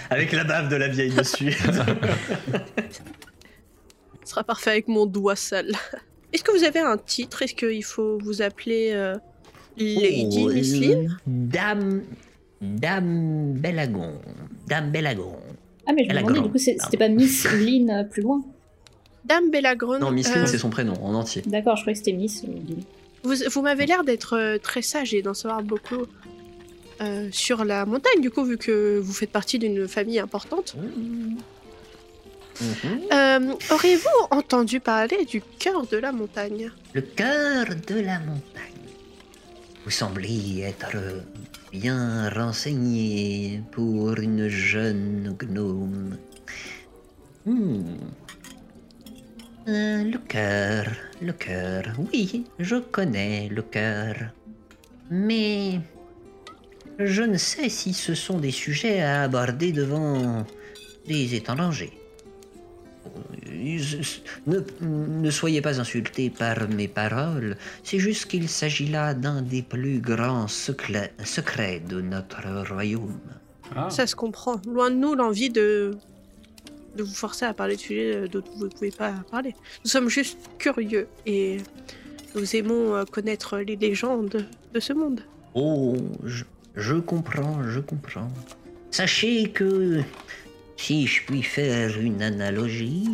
[0.10, 1.54] avec la bave de la vieille dessus.
[4.24, 5.74] Ce sera parfait avec mon doigt sale.
[6.34, 7.44] Est-ce que vous avez un titre?
[7.44, 9.16] Est-ce qu'il faut vous appeler euh,
[9.78, 12.04] Lady Oh, Miss Lynn Dame.
[12.64, 14.14] Dame Bellagon.
[14.68, 15.36] Dame Bellagon.
[15.86, 18.42] Ah mais je me demandais du coup c'était pas Miss Lynn euh, plus loin.
[19.26, 21.42] Dame Bellagrone non, Miss euh, Lynn, c'est son prénom, en entier.
[21.46, 22.84] D'accord, je croyais que c'était Miss euh, Lynn.
[23.24, 26.06] Vous, vous m'avez l'air d'être euh, très sage et d'en savoir beaucoup
[27.02, 30.76] euh, sur la montagne, du coup, vu que vous faites partie d'une famille importante.
[30.76, 31.38] Mhm.
[33.12, 36.70] Euh, Auriez-vous entendu parler du cœur de la montagne?
[36.94, 38.73] Le cœur de la montagne.
[39.84, 40.96] Vous semblez être
[41.72, 46.18] bien renseigné pour une jeune gnome.
[47.46, 47.98] Hmm.
[49.68, 50.86] Euh, le cœur,
[51.22, 51.84] le cœur.
[51.98, 54.16] Oui, je connais le cœur.
[55.10, 55.82] Mais
[57.00, 60.46] je ne sais si ce sont des sujets à aborder devant
[61.08, 62.03] des étrangers.
[64.48, 67.58] Ne, ne soyez pas insultés par mes paroles.
[67.84, 73.20] C'est juste qu'il s'agit là d'un des plus grands secrets, secrets de notre royaume.
[73.76, 73.90] Ah.
[73.90, 74.62] Ça se comprend.
[74.68, 75.98] Loin de nous l'envie de
[76.96, 79.56] de vous forcer à parler de sujets dont vous ne pouvez pas parler.
[79.84, 81.58] Nous sommes juste curieux et
[82.36, 85.22] nous aimons euh, connaître les légendes de ce monde.
[85.56, 86.44] Oh, je,
[86.76, 88.30] je comprends, je comprends.
[88.92, 90.02] Sachez que,
[90.84, 93.08] si je puis faire une analogie,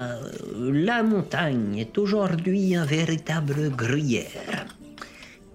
[0.00, 0.30] euh,
[0.72, 4.66] la montagne est aujourd'hui un véritable gruyère,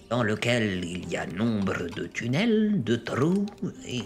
[0.10, 3.46] dans lequel il y a nombre de tunnels, de trous,
[3.88, 4.04] et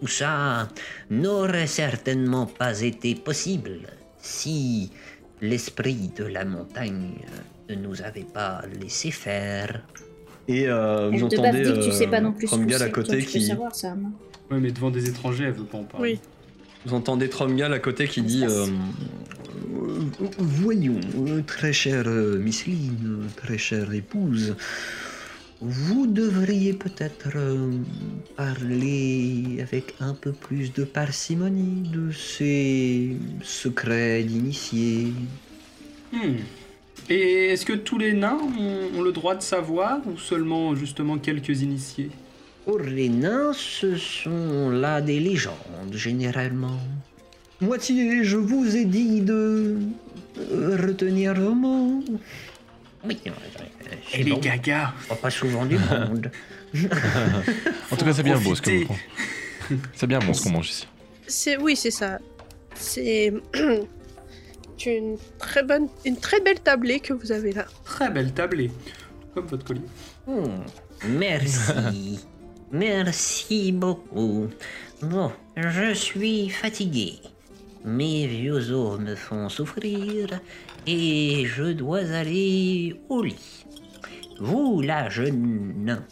[0.00, 0.68] tout ça
[1.10, 3.80] n'aurait certainement pas été possible
[4.20, 4.92] si
[5.40, 7.14] l'esprit de la montagne
[7.68, 9.82] ne nous avait pas laissé faire.
[10.46, 12.82] Et euh, vous entendez dit que tu sais pas euh, non plus ce que Tromgal
[12.82, 13.96] à côté qui, savoir ça.
[14.50, 16.12] Ouais, mais devant des étrangers, elle veut pas en parler.
[16.12, 16.20] Oui.
[16.86, 18.66] vous entendez Tromgal à côté qui dit euh,
[19.74, 24.56] Euh, Voyons, euh, très chère Miss Lynn, très chère épouse,
[25.60, 27.30] vous devriez peut-être
[28.36, 35.12] parler avec un peu plus de parcimonie de ces secrets d'initiés.
[36.12, 36.36] Hmm.
[37.10, 41.18] Et est-ce que tous les nains ont, ont le droit de savoir ou seulement justement
[41.18, 42.10] quelques initiés?
[42.68, 45.54] Pour les nains, ce sont là des légendes,
[45.94, 46.78] généralement.
[47.62, 49.78] Moitié, je vous ai dit de
[50.36, 52.04] retenir vos mots.
[53.06, 54.38] Oui, c'est Et les bon.
[54.40, 56.30] gagas On voit pas souvent du monde.
[57.90, 58.96] En tout cas, c'est bien beau ce que vous.
[59.94, 60.86] C'est bien bon ce qu'on mange ici.
[61.26, 62.18] C'est oui, c'est ça.
[62.74, 63.32] C'est
[64.86, 67.64] une très bonne, une très belle tablée que vous avez là.
[67.86, 68.70] Très belle tablée.
[69.34, 69.80] Comme votre collier.
[70.26, 70.64] Hmm,
[71.08, 72.20] Merci.
[72.70, 74.48] Merci beaucoup.
[75.02, 77.14] Bon, je suis fatigué.
[77.84, 80.40] Mes vieux os me font souffrir
[80.86, 83.64] et je dois aller au lit.
[84.40, 86.04] Vous, là, jeune nain,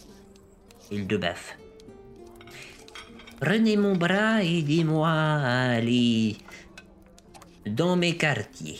[0.90, 1.59] il de baffe.
[3.40, 6.37] Prenez mon bras et aidez-moi à aller
[7.66, 8.79] dans mes quartiers.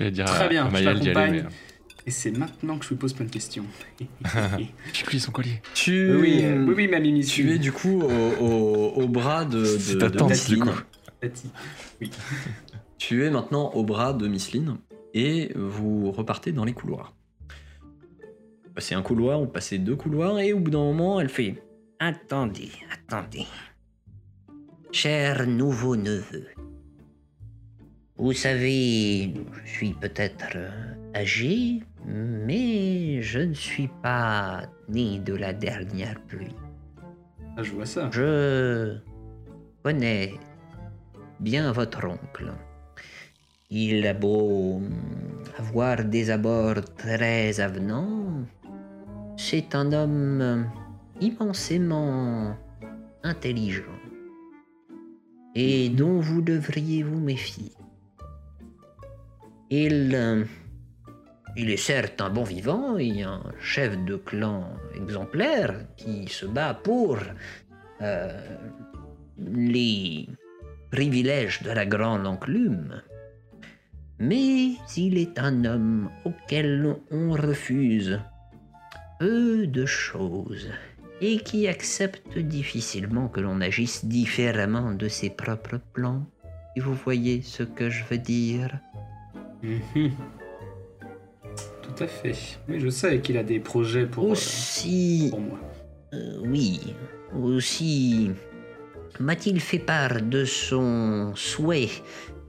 [0.00, 1.46] Dire Très à, bien, à je t'accompagne.
[2.06, 3.64] Et c'est maintenant que je lui pose plein de questions.
[4.92, 5.62] J'ai pris son collier.
[5.74, 7.24] tu, oui, euh, oui, oui, ma mimi.
[7.24, 10.64] tu es du coup au, au- au bras de, de, de tante, Miss du Lynn.
[10.64, 10.80] coup.
[11.20, 11.50] Tati.
[12.98, 14.78] Tu es maintenant au bras de Miss Lynn
[15.12, 17.14] et vous repartez dans les couloirs.
[18.64, 21.60] Vous passez un couloir, vous passez deux couloirs et au bout d'un moment, elle fait
[21.98, 23.44] Attendez, attendez.
[24.92, 26.46] Cher nouveau neveu,
[28.16, 29.34] vous savez,
[29.64, 30.56] je suis peut-être
[31.14, 36.56] âgé, mais je ne suis pas né de la dernière pluie.
[37.56, 38.10] Ah, je vois ça.
[38.12, 38.98] Je
[39.82, 40.34] connais
[41.40, 42.52] bien votre oncle.
[43.70, 44.82] Il a beau
[45.58, 48.44] avoir des abords très avenants,
[49.36, 50.66] c'est un homme
[51.20, 52.56] immensément
[53.22, 53.98] intelligent
[55.54, 57.72] et dont vous devriez vous méfier.
[59.70, 60.44] Il, euh,
[61.56, 66.74] il est certes un bon vivant et un chef de clan exemplaire qui se bat
[66.74, 67.18] pour
[68.00, 68.56] euh,
[69.38, 70.28] les
[70.90, 73.02] privilèges de la grande enclume.
[74.18, 78.20] Mais il est un homme auquel on refuse
[79.18, 80.70] peu de choses
[81.20, 86.26] et qui accepte difficilement que l'on agisse différemment de ses propres plans.
[86.76, 88.78] Et vous voyez ce que je veux dire.
[91.94, 92.34] Tout à fait.
[92.68, 95.58] Oui, je sais qu'il a des projets pour, euh, Aussi, pour moi.
[96.14, 96.80] Euh, oui,
[97.34, 98.30] aussi
[99.20, 101.88] m'a-t-il fait part de son souhait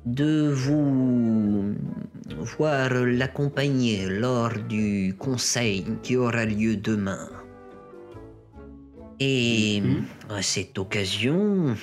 [0.05, 1.73] de vous
[2.57, 7.29] voir l'accompagner lors du conseil qui aura lieu demain.
[9.19, 10.03] Et Mhm.
[10.29, 11.75] à cette occasion,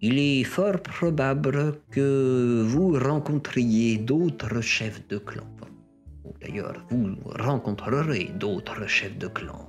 [0.00, 5.46] il est fort probable que vous rencontriez d'autres chefs de clan.
[6.40, 9.68] D'ailleurs, vous rencontrerez d'autres chefs de clan.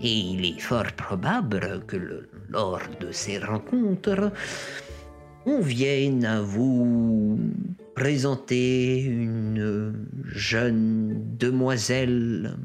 [0.00, 4.32] Et il est fort probable que le- lors de ces rencontres,
[5.46, 7.38] on vienne à vous
[7.94, 12.56] présenter une jeune demoiselle.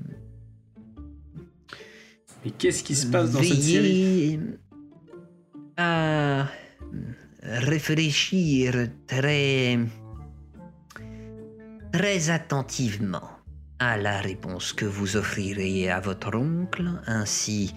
[2.43, 4.39] Mais qu'est-ce qui se passe dans cette série?
[5.79, 6.47] à
[7.43, 9.77] réfléchir très
[11.93, 13.29] très attentivement
[13.79, 17.73] à la réponse que vous offrirez à votre oncle ainsi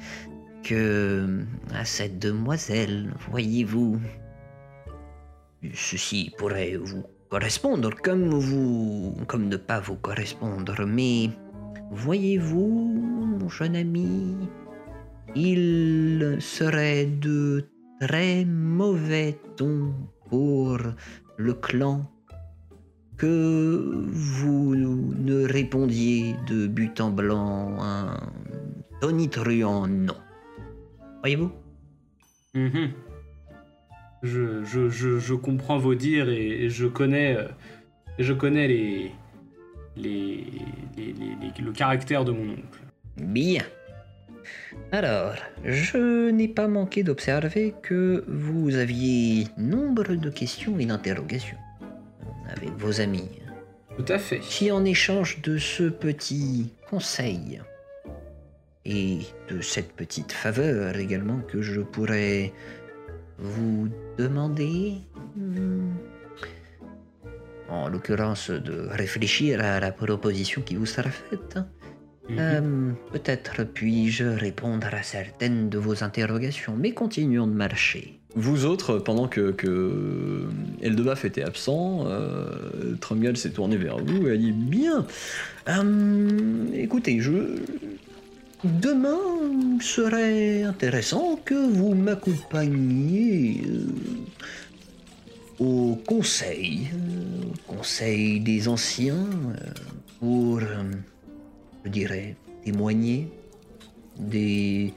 [0.63, 1.45] que
[1.75, 4.01] à cette demoiselle, voyez-vous.
[5.75, 11.31] Ceci pourrait vous correspondre comme vous, comme ne pas vous correspondre, mais
[11.91, 14.37] voyez-vous, mon jeune ami,
[15.35, 17.67] il serait de
[18.01, 19.93] très mauvais ton
[20.29, 20.79] pour
[21.37, 22.11] le clan
[23.21, 28.17] que vous ne répondiez de but en blanc un
[29.03, 30.17] tonitruant non.
[31.21, 31.53] Voyez-vous?
[32.55, 32.89] Mhm.
[34.23, 37.49] Je, je, je, je comprends vos dires et, et je connais, euh,
[38.19, 39.11] je connais les,
[39.97, 40.45] les,
[40.97, 42.81] les- les- les- le caractère de mon oncle.
[43.19, 43.65] Bien.
[44.93, 51.59] Alors, je n'ai pas manqué d'observer que vous aviez nombre de questions et d'interrogations
[52.57, 53.29] avec vos amis.
[53.97, 54.43] Tout à fait.
[54.43, 57.61] Si en échange de ce petit conseil
[58.85, 59.19] et
[59.51, 62.53] de cette petite faveur également que je pourrais
[63.39, 64.95] vous demander,
[65.37, 65.91] hmm,
[67.69, 71.59] en l'occurrence de réfléchir à la proposition qui vous sera faite,
[72.29, 72.39] Mhm.
[72.39, 78.20] euh, peut-être puis-je répondre à certaines de vos interrogations, mais continuons de marcher.
[78.37, 80.45] Vous autres, pendant que, que
[80.81, 85.05] Eldebaf était absent, euh, Trumgal s'est tourné vers vous et a dit Bien
[85.69, 87.57] euh, Écoutez, je.
[88.63, 89.19] Demain
[89.81, 93.87] serait intéressant que vous m'accompagniez euh,
[95.59, 99.27] au conseil, euh, conseil des anciens,
[100.21, 100.61] pour,
[101.85, 103.29] je dirais, témoigner
[104.19, 104.93] des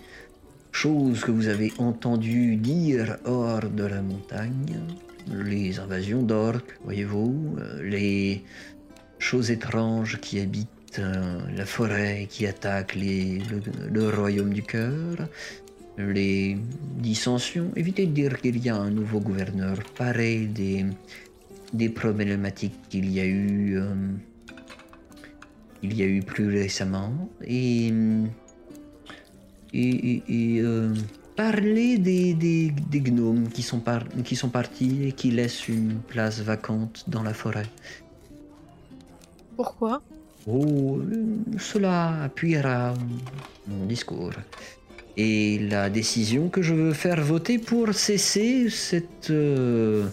[0.73, 4.75] choses que vous avez entendu dire hors de la montagne,
[5.31, 8.43] les invasions d'orques, voyez-vous, euh, les
[9.19, 13.41] choses étranges qui habitent euh, la forêt, qui attaquent les-
[13.91, 15.29] le, royaume du cœur,
[15.97, 16.57] les
[16.97, 17.71] dissensions.
[17.75, 20.85] Évitez de dire qu'il y a un nouveau gouverneur, pareil des,
[21.71, 23.77] des problématiques qu'il y a eu.
[23.77, 23.95] euh,
[25.83, 27.29] y a eu plus récemment.
[27.45, 27.91] Et
[29.73, 30.93] et, et- et, euh,
[31.35, 35.95] parler des, des- des gnomes qui sont, par- qui sont partis et qui laissent une
[36.07, 37.65] place vacante dans la forêt.
[39.55, 40.01] Pourquoi?
[40.45, 42.93] Oh, euh, cela appuiera
[43.67, 44.33] mon discours.
[45.15, 50.07] Et la décision que je veux faire voter pour cesser cette, euh,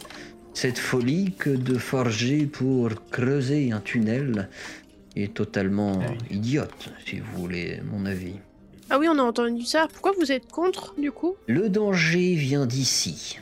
[0.55, 4.49] cette folie que de forger pour creuser un tunnel
[5.17, 6.37] est totalement Ah oui.
[6.37, 8.35] idiote, si vous voulez mon avis.
[8.93, 9.87] Ah oui, on a entendu ça.
[9.93, 11.37] Pourquoi vous êtes contre, du coup?
[11.47, 13.39] Le danger vient d'ici.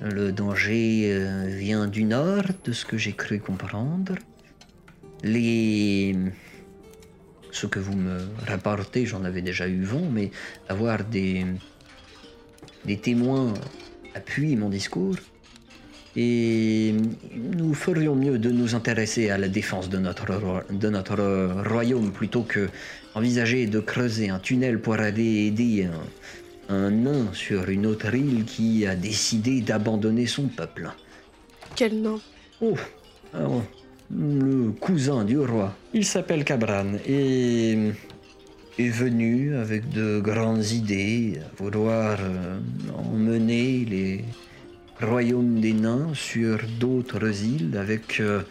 [0.00, 4.14] Le danger euh, vient du nord, de ce que j'ai cru comprendre.
[5.22, 6.16] Les...
[7.52, 10.30] Ce que vous me rapportez, j'en avais déjà eu vent, mais
[10.70, 11.44] avoir des,
[12.86, 13.52] des témoins
[14.14, 15.16] appuie mon discours.
[16.16, 16.94] Et
[17.34, 22.42] nous ferions mieux de nous intéresser à la défense de notre, de notre royaume plutôt
[22.42, 22.68] que
[23.14, 25.84] envisager de creuser un tunnel pour aller aider
[26.68, 30.90] un, un nain sur une autre île qui a décidé d'abandonner son peuple.
[31.74, 32.20] Quel nom
[32.62, 32.74] Oh,
[33.34, 33.62] alors,
[34.10, 35.74] le cousin du roi.
[35.92, 37.76] Il s'appelle Cabran et
[38.78, 42.58] est venu avec de grandes idées, à vouloir euh,
[43.12, 44.24] emmener les
[45.00, 48.20] royaumes des nains sur d'autres îles avec...
[48.20, 48.42] euh,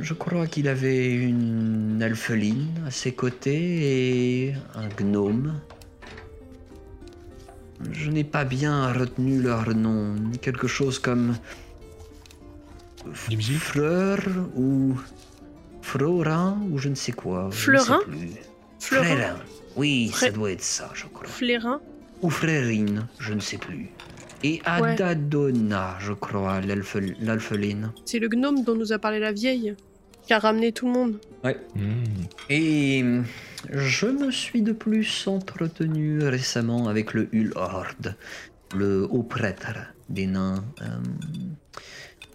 [0.00, 5.60] je crois qu'il avait une alpheline à ses côtés et un gnome.
[7.92, 10.14] Je n'ai pas bien retenu leur nom.
[10.40, 11.36] Quelque chose comme
[13.12, 14.18] Fleur
[14.56, 14.96] ou
[15.82, 17.50] Florin ou je ne sais quoi.
[17.52, 18.28] je ne sais Fleurin plus.
[18.80, 19.36] Fleurin Frérin.
[19.76, 21.26] Oui, ça doit être ça, je crois.
[21.26, 21.80] Flérin
[22.22, 23.90] Ou Frérine, je ne sais plus.
[24.46, 27.92] Et Adadona, je crois, l'alphe- l'alpheline.
[28.04, 29.74] C'est le gnome dont nous a parlé la vieille,
[30.26, 31.18] qui a ramené tout le monde.
[31.74, 32.04] Hmm.
[32.50, 33.02] Et
[33.70, 38.12] je me suis de plus entretenu récemment avec le Hulhord,
[38.76, 39.72] le haut prêtre
[40.10, 40.84] des nains, euh,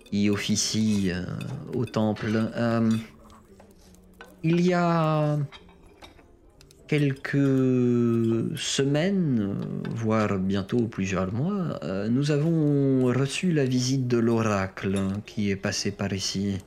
[0.05, 1.21] qui officie euh,
[1.75, 2.49] au temple.
[2.55, 2.89] Euh,
[4.41, 5.37] il y a
[6.89, 9.55] quelques semaines,
[9.91, 15.91] voire bientôt plusieurs mois, euh, nous avons reçu la visite de l'oracle qui est passé
[15.91, 16.57] par ici.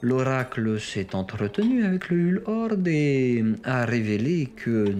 [0.00, 4.94] L'oracle s'est entretenu avec le Hulhord et a révélé que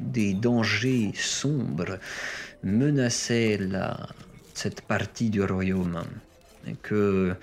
[0.00, 1.98] des dangers sombres
[2.64, 3.60] menaçaient
[4.52, 6.02] cette partie du royaume.
[6.66, 7.34] Et que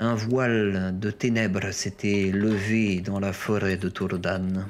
[0.00, 4.66] un voile de ténèbres s'était levé dans la forêt de Tourdan.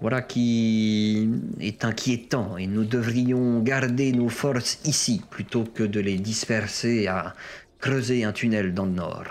[0.00, 1.28] voilà qui
[1.60, 7.34] est inquiétant et nous devrions garder nos forces ici plutôt que de les disperser à
[7.80, 9.24] creuser un tunnel dans le nord.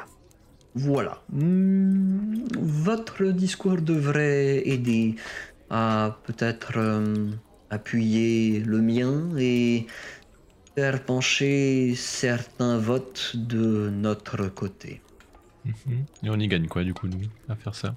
[0.75, 1.21] Voilà.
[1.31, 5.15] Hmm, votre discours devrait aider
[5.69, 7.31] à peut-être euh,
[7.69, 9.87] appuyer le mien et
[10.77, 15.01] faire pencher certains votes de notre côté.
[15.65, 16.05] Mhm.
[16.21, 17.95] Et on y gagne quoi du coup nous à faire ça?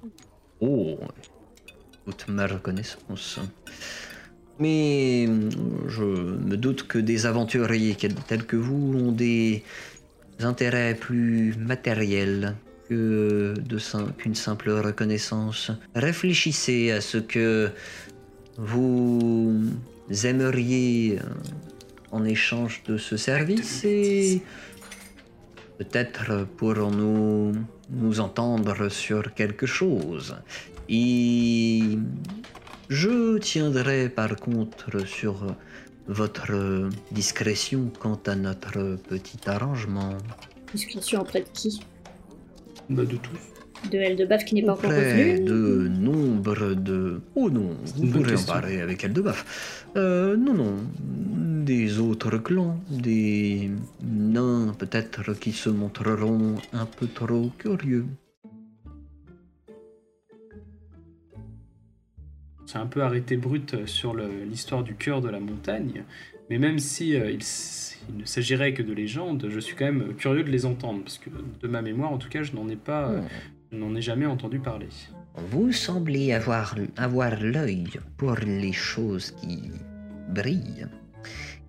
[0.61, 0.97] Oh,
[2.05, 3.39] toute ma reconnaissance.
[4.57, 5.27] Mais
[5.89, 6.03] je
[6.49, 7.95] me doute que des aventuriers
[8.27, 9.63] tels que vous ont des
[10.39, 12.55] intérêts plus matériels
[12.89, 13.53] que
[14.17, 15.69] qu'une simple reconnaissance.
[15.93, 17.69] Réfléchissez à ce que
[18.57, 19.69] vous
[20.23, 21.23] aimeriez euh,
[22.11, 24.41] en échange de ce service et
[25.77, 27.53] peut-être pourrons-nous
[27.89, 30.35] nous entendre sur quelque chose.
[30.89, 31.81] Et
[32.89, 35.55] je tiendrai par contre sur
[36.07, 40.17] votre discrétion quant à notre petit arrangement.
[40.73, 41.81] Discussion auprès de qui?
[42.89, 43.50] Bah, de tous.
[43.89, 47.19] De Eldebaf qui n'est pas encore revenu de nombre de...
[47.35, 49.87] Oh non, vous pourrez en parler avec Eldebaf.
[49.97, 50.75] Euh, non, non,
[51.65, 53.71] des autres clans, des
[54.03, 58.05] nains peut-être qui se montreront un peu trop curieux.
[62.65, 66.03] C'est un peu arrêté brut sur le- l'histoire du cœur de la montagne,
[66.49, 67.39] mais même si euh, il,
[68.17, 71.29] ne s'agirait que de légendes, je suis quand même curieux de les entendre, parce que
[71.61, 74.25] de ma mémoire, en tout cas, je n'en ai pas, euh, je n'en ai jamais
[74.25, 74.89] entendu parler.
[75.35, 79.71] Vous semblez avoir, avoir l'œil pour les choses qui
[80.29, 80.87] brillent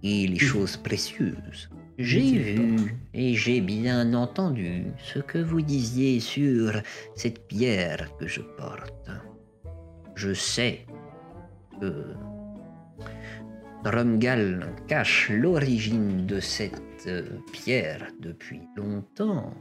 [0.03, 1.71] et les choses précieuses.
[1.99, 6.73] J'ai vu et j'ai bien entendu ce que vous disiez sur
[7.15, 9.11] cette pierre que je porte.
[10.15, 10.87] Je sais
[11.81, 12.15] que
[13.85, 19.53] Drumgal cache l'origine de cette euh, pierre depuis longtemps.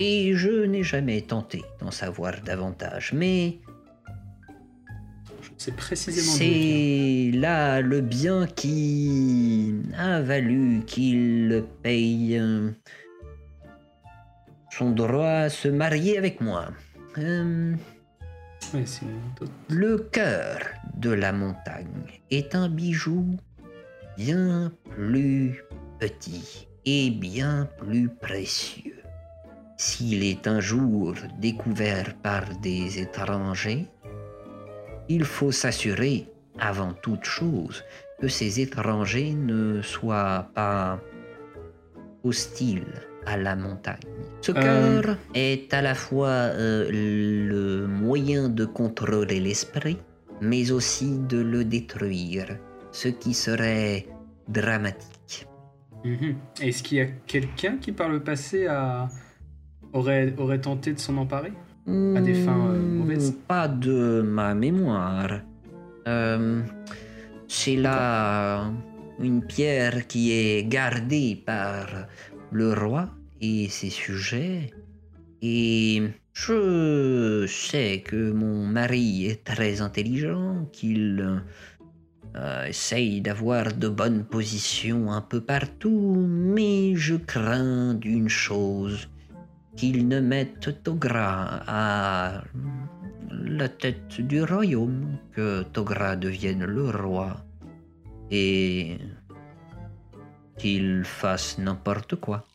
[0.00, 3.58] Et je n'ai jamais tenté d'en savoir davantage, mais
[5.56, 12.40] C'est précisément c'est là le bien qui a valu qu'il paye
[14.76, 16.66] son droit à se marier avec moi.
[17.18, 17.74] Euh,
[19.68, 20.58] le cœur
[20.96, 23.36] de la montagne est un bijou
[24.16, 25.62] bien plus
[26.00, 29.03] petit et bien plus précieux.
[29.86, 33.84] S'il est un jour découvert par des étrangers,
[35.10, 36.26] il faut s'assurer,
[36.58, 37.84] avant toute chose,
[38.18, 40.98] que ces étrangers ne soient pas
[42.22, 44.08] hostiles à la montagne.
[44.40, 44.62] Ce Euh.
[44.64, 49.98] cœur est à la fois euh, le moyen de contrôler l'esprit,
[50.40, 52.56] mais aussi de le détruire,
[52.90, 54.06] ce qui serait
[54.48, 55.46] dramatique.
[56.04, 56.36] Mhm.
[56.62, 59.10] Est-ce qu'il y a quelqu'un qui, par le passé, a...
[59.94, 61.52] aurait, aurait tenté de s'en emparer
[61.86, 65.40] À des fins, euh, Hmm, mauvaises Pas de ma mémoire.
[66.06, 66.60] Euh,
[67.48, 68.70] C'est là
[69.20, 71.86] une pierre qui est gardée par
[72.50, 73.08] le roi
[73.40, 74.72] et ses sujets.
[75.40, 81.42] Et je sais que mon mari est très intelligent, qu'il
[82.36, 89.08] euh, essaye d'avoir de bonnes positions un peu partout, mais je crains d'une chose,
[89.76, 92.44] qu'il ne mette Togra à
[93.30, 97.36] la tête du royaume, que Togra devienne le roi
[98.30, 98.98] et
[100.58, 102.46] qu'il fasse n'importe quoi.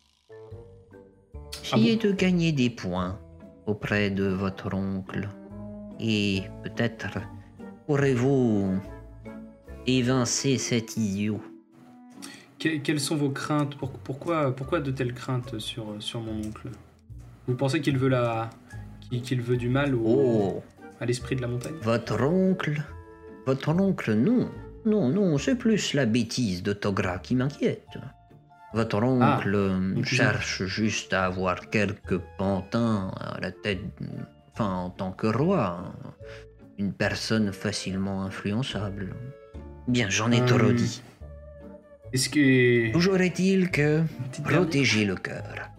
[1.63, 3.19] Essayez de gagner des points
[3.65, 5.27] auprès de votre oncle
[5.99, 7.19] et peut-être
[7.85, 8.79] pourrez-vous
[9.85, 11.41] évincer cet idiot.
[12.57, 13.75] Que- quelles sont vos craintes?
[13.75, 16.69] Pour- pourquoi, pourquoi de telles craintes sur, sur mon oncle?
[17.49, 18.51] Vous pensez qu'il veut la...
[19.23, 20.63] qu'il veut du mal au, Oh,
[20.99, 21.73] à l'esprit de la montagne?
[21.81, 22.83] Votre oncle
[23.47, 24.51] Votre oncle, non.
[24.85, 27.97] Non, non, c'est plus la bêtise de Togra qui m'inquiète.
[28.75, 30.03] Votre oncle euh, cousin.
[30.05, 33.81] cherche juste à avoir quelques pantins à la tête,
[34.53, 35.91] enfin en tant que roi,
[36.77, 39.15] une personne facilement influençable.
[39.87, 41.01] Bien, j'en ai Euh, trop dit.
[42.13, 42.91] Est-ce que...
[42.91, 44.03] Toujours est-il que
[44.43, 45.71] protéger le cœur.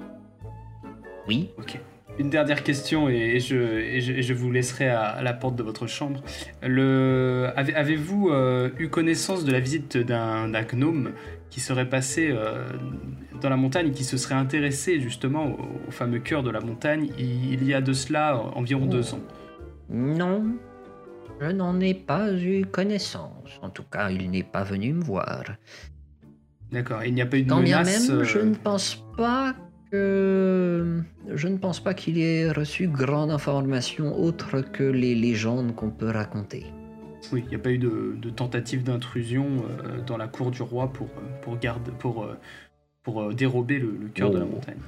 [1.31, 1.79] Oui, Ok.
[2.19, 5.55] Une dernière question et je, et je, et je vous laisserai à, à la porte
[5.57, 6.21] de votre chambre.
[6.61, 11.13] Le, avez- Avez-vous euh, eu connaissance de la visite d'un d'un gnome
[11.51, 12.67] qui serait passé euh,
[13.41, 15.59] dans la montagne et qui se serait intéressé justement au,
[15.89, 18.95] au fameux cœur de la montagne il, il y a de cela euh, environ Oh.
[18.97, 19.25] deux ans?
[19.89, 20.43] Non.
[21.41, 23.51] Je n'en ai pas eu connaissance.
[23.63, 25.43] En tout cas, il n'est pas venu me voir.
[26.73, 28.09] D'accord, il n'y a pas eu de Quand bien menace.
[28.09, 29.55] même, euh, je ne pense pas
[29.91, 31.03] que.
[31.35, 36.11] Je ne pense pas qu'il ait reçu grande information autre que les légendes qu'on peut
[36.11, 36.67] raconter.
[37.33, 39.47] Oui, il n'y a pas eu de, de tentative d'intrusion
[39.85, 42.37] euh, dans la cour du roi pour, euh, pour, garde, pour, euh,
[43.03, 44.49] pour euh, dérober le, le cœur de la Oh.
[44.49, 44.79] montagne.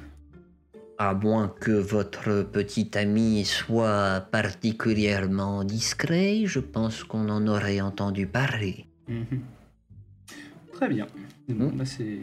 [0.99, 8.27] À moins que votre petit ami soit particulièrement discret, je pense qu'on en aurait entendu
[8.27, 8.87] parler.
[9.09, 9.41] Mhm.
[10.73, 11.07] Très bien.
[11.49, 11.77] Bon, Mhm.
[11.77, 12.19] bah, c'est.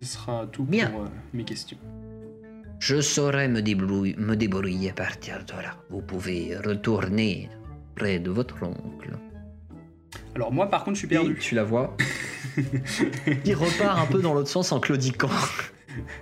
[0.00, 0.90] Ce sera tout Bien.
[0.90, 1.78] pour euh, mes questions.
[2.78, 5.76] Je saurai me, débrouiller, me débrouiller à partir de là.
[5.90, 7.48] Vous pouvez retourner
[7.94, 9.16] près de votre oncle.
[10.34, 11.38] Alors, moi, par contre, je suis Et perdu.
[11.40, 11.96] tu la vois.
[13.44, 15.30] Il repart un peu dans l'autre sens en claudiquant.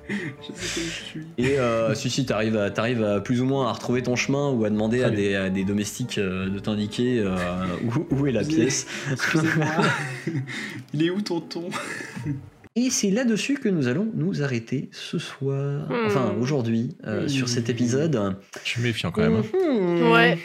[0.08, 1.26] Je sais pas où je suis.
[1.36, 4.50] Et euh, si, si, t'arrives à, t'arrives à plus ou moins à retrouver ton chemin
[4.50, 7.36] ou à demander à des, à des domestiques euh, de t'indiquer euh,
[7.84, 8.86] où, où est la pièce.
[9.10, 9.66] Excusez-moi.
[10.94, 11.68] Il est où, tonton
[12.76, 16.06] Et c'est là-dessus que nous allons nous arrêter ce soir, Hmm.
[16.06, 17.28] enfin aujourd'hui, euh, Hmm.
[17.28, 18.36] sur cet épisode.
[18.64, 19.42] Je suis méfiant quand même.
[19.42, 20.10] Mhm.
[20.10, 20.38] Ouais.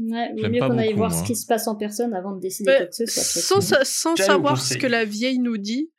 [0.00, 1.18] Ouais, vaut J'aime mieux qu'on aille voir moi.
[1.18, 3.22] ce qui se passe en personne avant de décider Mais quoi que ce soit.
[3.42, 5.90] sans sa- sans savoir ce que la vieille nous dit,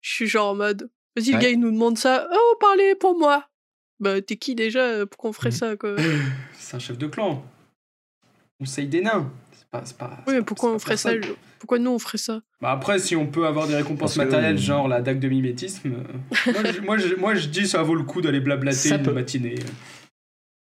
[0.00, 0.90] je suis genre en mode.
[1.16, 1.42] Vas-y, le Ouais.
[1.42, 2.28] gars, il nous demande ça.
[2.32, 3.48] Oh, parlez pour moi.
[4.00, 5.52] Bah, t'es qui déjà euh, pour qu'on ferait Mm.
[5.52, 5.94] ça, quoi?
[6.58, 7.44] C'est un chef de clan.
[8.58, 9.30] Conseil des nains.
[9.84, 11.12] C'est pas, pas, Oui, mais pourquoi on ferait ça
[11.58, 12.42] Pourquoi nous on ferait ça?
[12.60, 15.28] Bah après, si on peut avoir des récompenses Parce que- matérielles, genre la dague de
[15.28, 18.76] mimétisme, euh, moi, je, moi, je, moi, je dis ça vaut le coup d'aller blablater
[18.90, 19.12] Ça une peut.
[19.12, 19.54] matinée.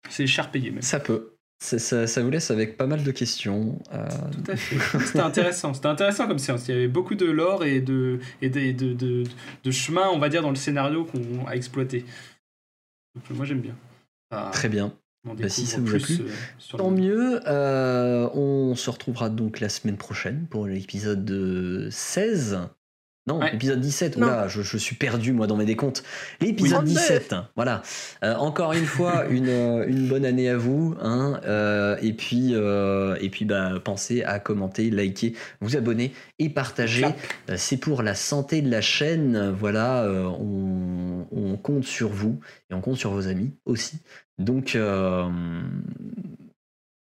[0.08, 0.82] C'est cher payé même.
[0.82, 1.30] Ça peut.
[1.60, 3.80] Ça, ça- vous laisse avec pas mal de questions.
[3.92, 4.06] euh,
[4.44, 4.98] Tout à fait.
[5.06, 5.74] C'était intéressant.
[5.74, 6.66] C'était intéressant comme séance.
[6.68, 9.24] Il y avait beaucoup de lore et de, et de, de, de,
[9.64, 12.04] de chemin, on va dire, dans le scénario qu'on a exploité.
[13.14, 13.76] Donc, moi, j'aime bien.
[14.32, 14.92] Ah, très bien.
[15.24, 17.40] Bah, si ça vous a plus, plu, euh, Tant mieux.
[17.46, 22.58] euh, on se retrouvera donc la semaine prochaine pour l'épisode euh, 16.
[23.28, 23.52] Non, Ouais.
[23.52, 24.16] l'épisode 17.
[24.16, 24.26] Non.
[24.26, 26.02] Oula, je, je suis perdu moi dans mes décomptes.
[26.40, 26.94] L'épisode Oui.
[26.94, 27.34] 17.
[27.54, 27.82] Voilà.
[28.24, 30.96] Euh, encore une fois, une, euh, une bonne année à vous.
[31.00, 36.48] Hein, euh, et puis, euh, et puis bah, pensez à commenter, liker, vous abonner et
[36.48, 37.06] partager.
[37.56, 39.50] C'est pour la santé de la chaîne.
[39.50, 43.98] Voilà, euh, on, on compte sur vous et on compte sur vos amis aussi.
[44.38, 45.28] Donc, euh,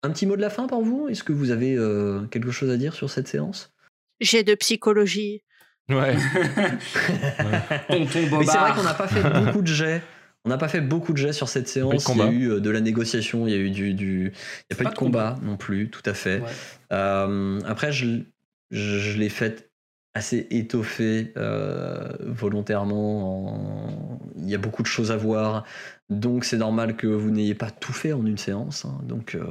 [0.02, 1.08] un petit mot de la fin pour vous?
[1.08, 3.72] Est-ce que vous avez euh, quelque chose à dire sur cette séance?
[4.20, 5.42] J'ai de psychologie.
[5.90, 6.16] Ouais.
[7.90, 10.02] C'est vrai qu'on n'a pas fait beaucoup de jets.
[10.44, 12.08] On n'a pas fait beaucoup de jets sur cette séance.
[12.08, 14.32] Il y a eu euh, de la négociation, il y a eu du, du...
[14.70, 16.40] il n'y a pas, eu de combat, non plus, tout à fait.
[16.40, 16.48] Ouais.
[16.92, 18.24] Euh, après, je, l-
[18.70, 19.70] je, je l'ai faite
[20.14, 23.54] assez étoffée euh, volontairement.
[23.54, 25.64] en- Il y a beaucoup de choses à voir.
[26.08, 28.98] Donc c'est normal que vous n'ayez pas tout fait en une séance, hein.
[29.04, 29.44] donc euh,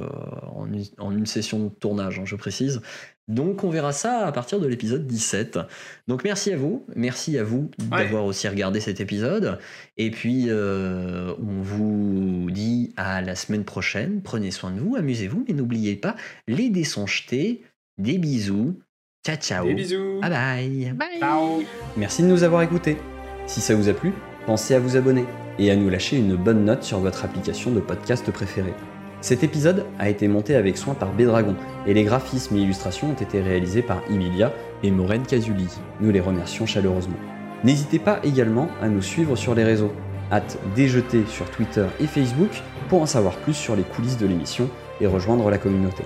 [0.54, 2.82] en, une, en une session de tournage, hein, je précise.
[3.30, 5.58] Donc on verra ça à partir de l'épisode 17.
[6.08, 8.02] Donc merci à vous, merci à vous Ouais.
[8.04, 9.58] d'avoir aussi regardé cet épisode.
[9.96, 14.20] Et puis euh, on vous dit à la semaine prochaine.
[14.22, 16.16] Prenez soin de vous, amusez-vous, mais n'oubliez pas,
[16.48, 17.62] les dés sont jetés.
[17.98, 18.80] Des bisous.
[19.26, 19.66] Ciao ciao.
[19.66, 20.20] Des bisous.
[20.20, 20.92] Bye bye.
[20.94, 21.18] Bye.
[21.20, 21.62] Ciao.
[21.96, 22.96] Merci de nous avoir écoutés.
[23.46, 24.12] Si ça vous a plu,
[24.46, 25.24] pensez à vous abonner
[25.58, 28.74] et à nous lâcher une bonne note sur votre application de podcast préférée.
[29.20, 31.54] Cet épisode a été monté avec soin par Bédragon
[31.86, 34.50] et les graphismes et illustrations ont été réalisés par Emilia
[34.82, 35.68] et Maureen Casuli.
[36.00, 37.18] Nous les remercions chaleureusement.
[37.62, 39.92] N'hésitez pas également à nous suivre sur les réseaux.
[40.32, 44.70] Hâte déjeter sur Twitter et Facebook pour en savoir plus sur les coulisses de l'émission
[45.02, 46.04] et rejoindre la communauté.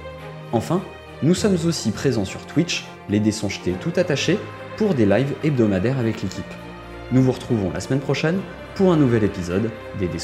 [0.53, 0.83] Enfin,
[1.23, 3.33] nous sommes aussi présents sur Twitch, les dés
[3.81, 4.39] tout attachés,
[4.77, 6.45] pour des lives hebdomadaires avec l'équipe.
[7.13, 8.41] Nous vous retrouvons la semaine prochaine
[8.75, 10.19] pour un nouvel épisode des dés.